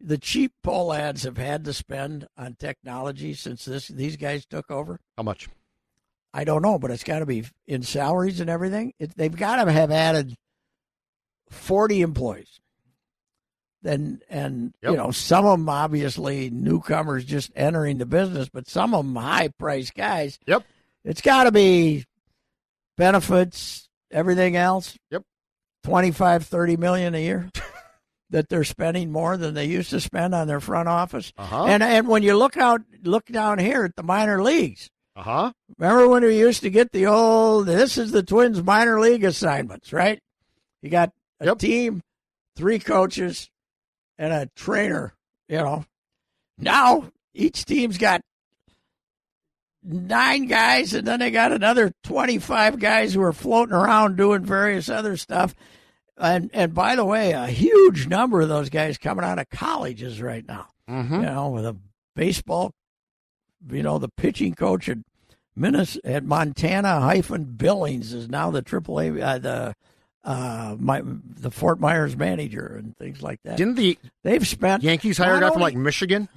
[0.00, 5.00] the cheap Pohlads have had to spend on technology since this these guys took over?
[5.16, 5.48] How much?
[6.34, 8.92] I don't know, but it's got to be in salaries and everything.
[8.98, 10.34] It, they've got to have added
[11.48, 12.60] forty employees.
[13.82, 14.90] Then and yep.
[14.90, 19.14] you know some of them obviously newcomers just entering the business, but some of them
[19.14, 20.38] high priced guys.
[20.46, 20.64] Yep,
[21.04, 22.04] it's got to be
[22.98, 24.98] benefits, everything else.
[25.10, 25.22] Yep.
[25.84, 27.50] 25, 30 million a year
[28.30, 31.32] that they're spending more than they used to spend on their front office.
[31.38, 31.64] Uh-huh.
[31.64, 34.90] And and when you look out look down here at the minor leagues.
[35.16, 35.52] Uh-huh.
[35.78, 39.92] Remember when we used to get the old this is the Twins minor league assignments,
[39.92, 40.20] right?
[40.82, 41.58] You got a yep.
[41.58, 42.02] team,
[42.54, 43.48] three coaches,
[44.18, 45.14] and a trainer,
[45.48, 45.84] you know.
[46.58, 48.20] Now each team's got
[49.88, 54.88] nine guys, and then they got another 25 guys who are floating around doing various
[54.88, 55.54] other stuff.
[56.16, 60.20] And and by the way, a huge number of those guys coming out of colleges
[60.20, 60.66] right now.
[60.88, 61.14] Mm-hmm.
[61.14, 61.76] You know, with a
[62.16, 62.74] baseball,
[63.70, 64.98] you know, the pitching coach at
[65.54, 69.74] Minnesota, at Montana hyphen Billings is now the AAA uh, the
[70.24, 73.56] uh, my the Fort Myers manager and things like that.
[73.56, 76.28] Didn't the they've spent Yankees hire a guy from like Michigan?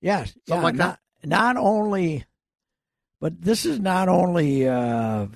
[0.00, 1.28] Yes, something yeah, like not, that.
[1.28, 2.24] Not only
[3.22, 5.26] but this is not only uh,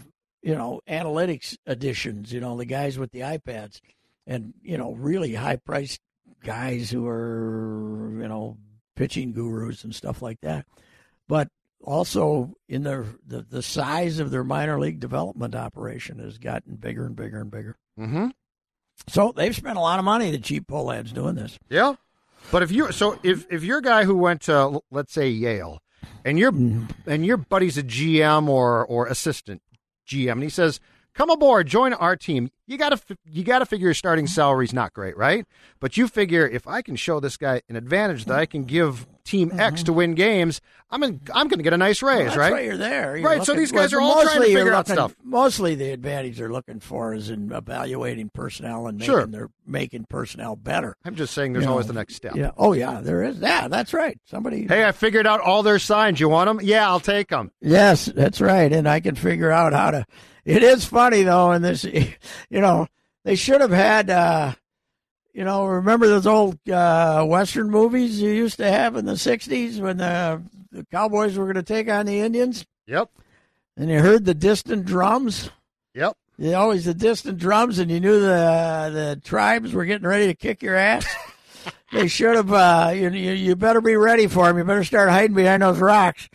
[0.43, 2.32] you know analytics additions.
[2.32, 3.80] You know the guys with the iPads,
[4.26, 6.01] and you know really high priced
[6.43, 8.59] guys who are you know
[8.97, 10.66] pitching gurus and stuff like that.
[11.28, 11.49] But
[11.80, 17.07] also in their the, the size of their minor league development operation has gotten bigger
[17.07, 17.76] and bigger and bigger.
[17.97, 18.28] Mm-hmm.
[19.07, 20.32] So they've spent a lot of money.
[20.32, 21.57] The cheap Pohlads doing this.
[21.68, 21.95] Yeah,
[22.51, 25.80] but if you so if if you're a guy who went to let's say Yale
[26.24, 27.11] and your mm-hmm.
[27.11, 29.62] and your buddy's a GM or or assistant
[30.07, 30.80] GM, and he says,
[31.14, 34.72] "Come aboard, join our team." You got to you got to figure your starting salary's
[34.72, 35.46] not great, right?
[35.80, 39.07] But you figure if I can show this guy an advantage that I can give
[39.27, 39.61] Team mm-hmm.
[39.61, 42.53] X to win games, I'm in, I'm going to get a nice raise, well, right?
[42.53, 43.41] Why you're there, you're right?
[43.41, 45.16] Looking, so these guys are all trying to figure out looking, stuff.
[45.24, 49.27] Mostly, the advantage they're looking for is in evaluating personnel and making sure.
[49.27, 50.97] their making personnel better.
[51.05, 52.37] I'm just saying, there's you always know, the next step.
[52.37, 52.53] Yeah.
[52.57, 53.39] Oh yeah, there is.
[53.39, 54.16] Yeah, that's right.
[54.27, 54.66] Somebody.
[54.66, 56.20] Hey, I figured out all their signs.
[56.20, 56.61] You want them?
[56.64, 57.51] Yeah, I'll take them.
[57.61, 58.72] Yes, that's right.
[58.72, 60.07] And I can figure out how to.
[60.45, 61.83] It is funny though, and this,
[62.51, 62.87] you know,
[63.24, 64.09] they should have had.
[64.09, 64.55] uh
[65.37, 69.78] you know, remember those old uh, Western movies you used to have in the 60s
[69.78, 72.64] when the, the Cowboys were going to take on the Indians?
[72.87, 73.11] Yep.
[73.76, 75.51] And you heard the distant drums?
[75.95, 76.16] Yep.
[76.39, 80.34] You always the distant drums, and you knew the the tribes were getting ready to
[80.34, 81.07] kick your ass.
[81.93, 82.53] they should have.
[82.53, 84.59] Uh, you, you you better be ready for them.
[84.59, 86.28] You better start hiding behind those rocks.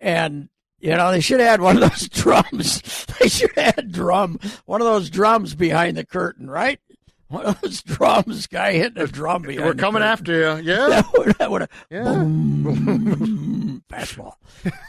[0.00, 0.48] And
[0.80, 3.06] you know they should have had one of those drums.
[3.18, 6.80] they should have had drum one of those drums behind the curtain, right?
[7.32, 9.42] One of those drums, guy hitting a drum.
[9.42, 10.72] We're coming after you.
[10.72, 10.88] Yeah.
[10.88, 12.04] that would, that would yeah.
[12.04, 13.82] Boom.
[13.92, 14.34] fastball.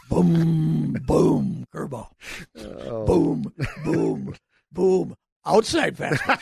[0.10, 2.10] boom, boom, curveball.
[2.58, 3.06] Oh.
[3.06, 4.36] Boom, boom,
[4.72, 5.16] boom.
[5.46, 6.40] Outside fastball.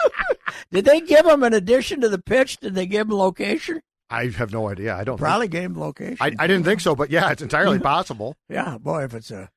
[0.70, 2.58] did they give him an addition to the pitch?
[2.58, 3.80] Did they give him location?
[4.10, 4.94] I have no idea.
[4.94, 5.16] I don't.
[5.16, 6.18] think- Probably gave him location.
[6.20, 8.36] I, I didn't think so, but yeah, it's entirely possible.
[8.48, 9.48] Yeah, boy, if it's a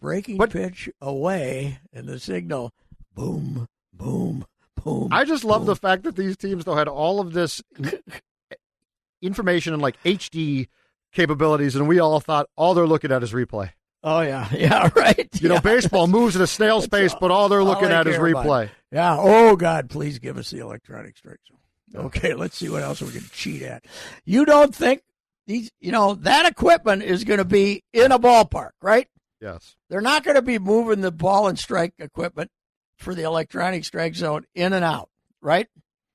[0.00, 2.72] breaking But- pitch away and the signal,
[3.14, 4.44] boom, boom,
[4.84, 5.08] boom.
[5.10, 5.66] I just love boom.
[5.66, 7.62] the fact that these teams though had all of this
[9.22, 10.68] information and like HD
[11.12, 13.70] capabilities, and we all thought all they're looking at is replay.
[14.02, 15.28] Oh yeah, yeah, right.
[15.40, 18.16] You know, baseball moves at a snail's pace, but all they're looking they at is
[18.16, 18.44] about.
[18.46, 18.70] replay.
[18.92, 19.16] Yeah.
[19.18, 22.06] Oh God, please give us the electronic strike zone.
[22.06, 23.84] Okay, let's see what else we can cheat at.
[24.24, 25.02] You don't think
[25.46, 25.70] these?
[25.80, 29.08] You know that equipment is going to be in a ballpark, right?
[29.40, 29.76] Yes.
[29.90, 32.50] They're not going to be moving the ball and strike equipment
[32.96, 35.08] for the electronic strike zone in and out,
[35.40, 35.68] right?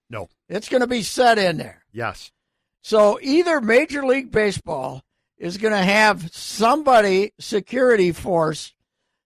[0.09, 0.30] No.
[0.47, 1.84] It's going to be set in there.
[1.91, 2.32] Yes.
[2.82, 5.03] So either Major League Baseball
[5.38, 8.73] is going to have somebody, security force,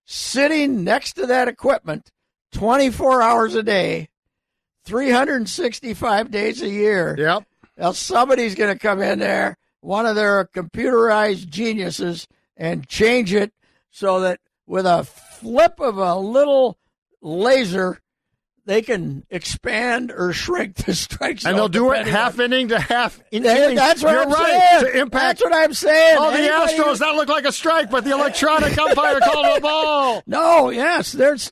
[0.06, 2.12] sitting next to that equipment
[2.54, 4.10] 24 hours a day,
[4.86, 7.16] 365 days a year.
[7.18, 7.44] Yep.
[7.78, 13.52] Else somebody's going to come in there, one of their computerized geniuses, and change it
[13.90, 16.78] so that with a flip of a little
[17.24, 18.00] laser,
[18.66, 21.50] they can expand or shrink the strike zone.
[21.52, 23.76] And they'll do it half on- inning to half inning.
[23.76, 24.80] That's what You're I'm right.
[24.82, 24.94] saying.
[24.94, 25.40] To impact.
[25.40, 26.18] That's what I'm saying.
[26.20, 29.58] Oh, the Anybody Astros, who- that looked like a strike, but the electronic umpire called
[29.58, 30.24] a ball.
[30.28, 31.52] No, yes, there's.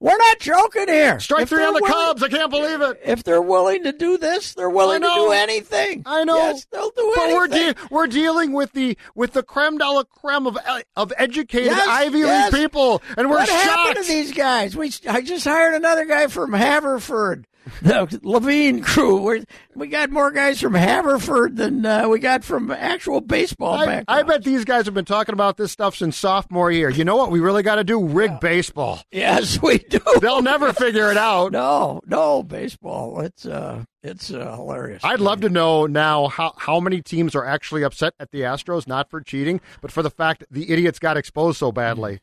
[0.00, 1.18] We're not joking here.
[1.20, 2.22] Strike If three on the willing- Cubs.
[2.22, 3.00] I can't believe it.
[3.04, 6.02] If they're willing to do this, they're willing to do anything.
[6.06, 6.36] I know.
[6.36, 10.04] Yes, they'll do But we're de- we're dealing with the with the creme de la
[10.04, 10.58] creme of
[10.96, 12.52] of educated Yes, Ivy yes.
[12.52, 14.06] League people, and we're what happened shocked.
[14.06, 14.76] to these guys?
[14.76, 17.46] We I just hired another guy from Haverford,
[17.82, 19.20] the Levine crew.
[19.20, 19.44] we
[19.74, 24.04] we got more guys from Haverford than uh, we got from actual baseball I.
[24.08, 26.90] I bet these guys have been talking about this stuff since sophomore year.
[26.90, 27.30] You know what?
[27.30, 29.00] We really got to do rig baseball.
[29.10, 30.00] Yes, we do.
[30.20, 31.52] They'll never figure it out.
[31.60, 33.20] No, no baseball.
[33.20, 35.04] It's uh, it's uh, hilarious.
[35.04, 38.86] I'd love to know now how, how many teams are actually upset at the Astros,
[38.86, 42.20] not for cheating, but for the fact the idiots got exposed so badly.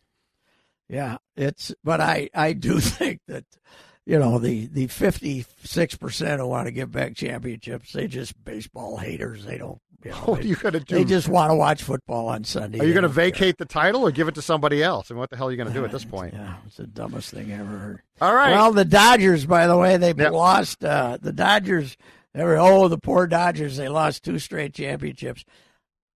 [0.90, 3.46] Yeah, it's but I I do think that
[4.08, 9.46] you know the the 56% who want to give back championships, they just baseball haters.
[9.46, 10.96] They don't you know, What are you going to do?
[10.96, 12.80] they just want to watch football on Sunday.
[12.80, 13.26] are you going to don't care.
[13.26, 15.10] vacate the title or give it to somebody else?
[15.10, 16.34] I And what the hell are you going to do at this point?
[16.34, 18.02] Yeah, it's the dumbest thing I ever heard.
[18.22, 18.52] All right.
[18.52, 20.32] Well, the Dodgers, by the way, they Yep.
[20.32, 20.86] lost.
[20.86, 21.98] Uh, the Dodgers,
[22.34, 25.44] they were, oh, the poor Dodgers, they lost two straight championships.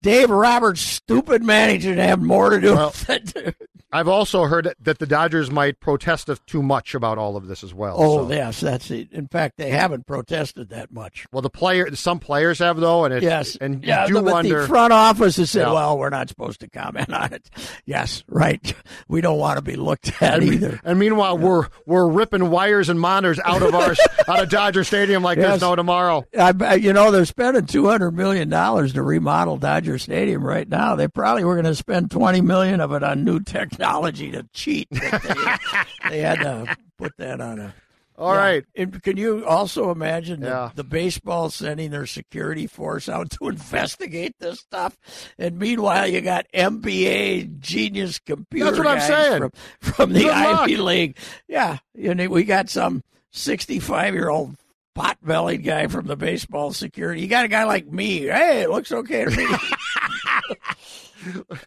[0.02, 3.56] Dave Roberts, stupid manager, to have more to do Well, with it.
[3.94, 7.74] I've also heard that the Dodgers might protest too much about all of this as
[7.74, 7.98] well.
[8.00, 9.12] oh, so- yes, that's it.
[9.12, 11.26] In fact, they haven't protested that much.
[11.34, 14.32] Well, the player, some players have though, and it, Yes, and yeah, you do but
[14.32, 14.62] wonder.
[14.62, 15.74] the front office has said, Yeah.
[15.74, 17.50] "Well, we're not supposed to comment on it."
[17.86, 18.74] Yes, right.
[19.10, 20.80] We don't want to be looked at either.
[20.86, 23.94] and meanwhile, we're we're ripping wires and monitors out of our
[24.30, 25.48] out of Dodger Stadium like Yes.
[25.50, 26.26] there's no tomorrow.
[26.40, 30.96] I, you know, they're spending two hundred million dollars to remodel Dodger Stadium right now.
[30.96, 34.88] They probably were going to spend twenty million of it on new technology to cheat.
[34.92, 35.00] They,
[36.10, 37.74] they had to put that on a.
[38.18, 38.40] All Yeah.
[38.40, 38.66] right.
[38.76, 40.70] And can you also imagine the, Yeah.
[40.76, 44.96] the baseball sending their security force out to investigate this stuff?
[45.40, 49.40] And meanwhile, you got MBA genius computer That's what I'm saying.
[49.40, 49.52] from,
[49.94, 50.70] from the Good luck.
[50.70, 51.18] League.
[51.48, 51.78] Yeah.
[52.00, 54.56] And we got some 65 year old
[54.94, 57.22] pot bellied guy from the baseball security.
[57.22, 58.20] You got a guy like me.
[58.24, 59.48] Hey, it looks okay to me.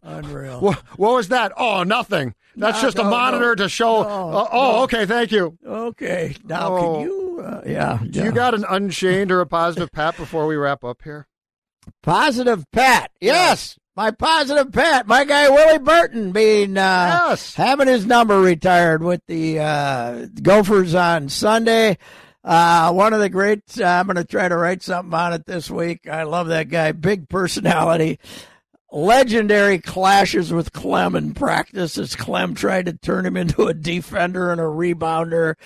[0.03, 0.61] Unreal.
[0.61, 1.53] What, what was that?
[1.57, 2.35] Oh, nothing.
[2.57, 3.65] That's No, just a monitor no.
[3.65, 4.03] to show.
[4.03, 4.83] No, uh, oh, no.
[4.85, 5.07] okay.
[5.07, 5.57] Thank you.
[5.67, 6.37] Okay.
[6.45, 6.83] Now, Oh.
[6.95, 7.41] can you?
[7.45, 7.99] Uh, yeah.
[8.09, 11.27] Do you got an unchained or a positive pat before we wrap up here?
[12.03, 13.11] Positive Pat.
[13.21, 13.79] Yes.
[13.97, 15.07] My positive Pat.
[15.07, 17.55] My guy Willie Burton being uh, Yes.
[17.55, 21.99] having his number retired with the uh, Gophers on Sunday.
[22.43, 23.61] Uh, one of the great.
[23.81, 26.09] Uh, I'm going to try to write something on it this week.
[26.09, 26.93] I love that guy.
[26.93, 28.19] Big personality.
[28.95, 34.53] Legendary clashes with Clem in practice as Clem tried to turn him into a defender
[34.53, 35.57] and a rebounder.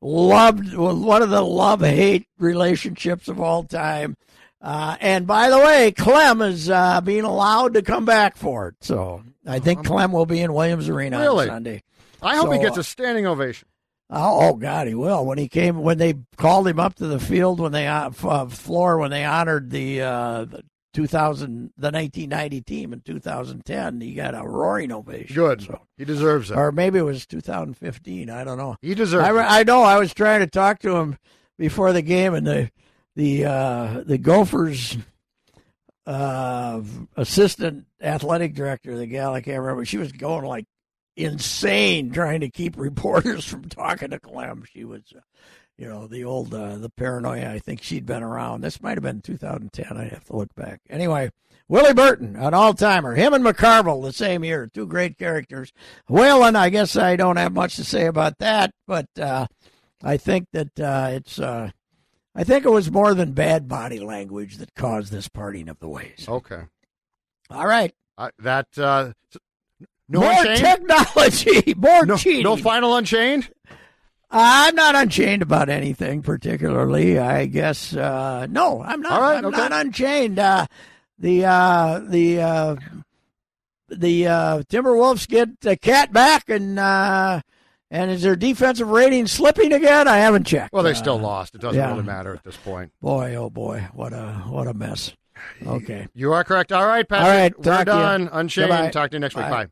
[0.00, 4.16] Loved one of the love hate relationships of all time.
[4.62, 8.76] Uh, and by the way, Clem is uh, being allowed to come back for it.
[8.82, 11.48] So I think Clem will be in Williams Arena Really?
[11.48, 11.82] on Sunday.
[12.22, 13.66] I hope he gets uh, a standing ovation.
[14.10, 15.26] Oh, oh God, he will.
[15.26, 18.46] When he came, when they called him up to the field, when they uh, uh,
[18.46, 20.62] floor, when they honored the, uh, the
[20.96, 25.36] 2000, the 1990 team in 2010, he got a roaring ovation.
[25.36, 25.60] Good.
[25.62, 26.56] So, He deserves it.
[26.56, 28.30] or maybe it was 2015.
[28.30, 28.76] I don't know.
[28.80, 29.46] He deserves I, it.
[29.46, 29.82] I know.
[29.82, 31.18] I was trying to talk to him
[31.58, 32.70] before the game, and the
[33.14, 34.96] the uh, the Gophers
[36.06, 36.80] uh,
[37.16, 40.64] assistant athletic director, the gal I can't remember, she was going like
[41.16, 44.64] insane trying to keep reporters from talking to Clem.
[44.72, 45.20] She was, uh,
[45.78, 47.50] you know, the old uh, the paranoia.
[47.52, 48.62] I think she'd been around.
[48.62, 49.96] This might have been 2010.
[49.96, 50.80] I'd have to look back.
[50.88, 51.30] Anyway,
[51.68, 53.14] Willie Burton, an all timer.
[53.14, 54.66] Him and McCarville the same year.
[54.72, 55.72] Two great characters.
[56.08, 59.46] Whalen, I guess I don't have much to say about that, but uh,
[60.02, 61.38] I think that uh, it's.
[61.38, 61.70] Uh,
[62.38, 65.88] I think it was more than bad body language that caused this parting of the
[65.88, 66.26] ways.
[66.28, 66.60] Okay.
[67.48, 67.94] All right.
[68.18, 69.12] Uh, that uh,
[70.08, 70.58] no more Unchained?
[70.58, 72.42] technology, more no, cheating.
[72.44, 73.50] no final Unchained.
[74.30, 77.18] I'm not unchained about anything particularly.
[77.18, 79.12] I guess uh, no, I'm not.
[79.12, 79.56] All right, I'm okay.
[79.56, 80.38] not unchained.
[80.38, 80.66] Uh,
[81.18, 82.76] the uh, the uh,
[83.88, 87.40] the uh, Timberwolves get the KAT back, and uh,
[87.90, 90.08] and is their defensive rating slipping again?
[90.08, 90.72] I haven't checked.
[90.72, 91.54] Well, they Uh, still lost.
[91.54, 91.92] It doesn't yeah.
[91.92, 92.90] really matter at this point.
[93.00, 95.12] boy, oh boy, what a what a mess.
[95.64, 96.08] Okay.
[96.14, 96.72] You are correct.
[96.72, 97.26] All right, Patrick.
[97.26, 97.98] All right, we're talk to you.
[97.98, 98.28] done.
[98.32, 98.68] Unchained.
[98.70, 98.90] Goodbye.
[98.90, 99.44] Talk to you next week.
[99.44, 99.66] Bye.
[99.66, 99.70] Bye.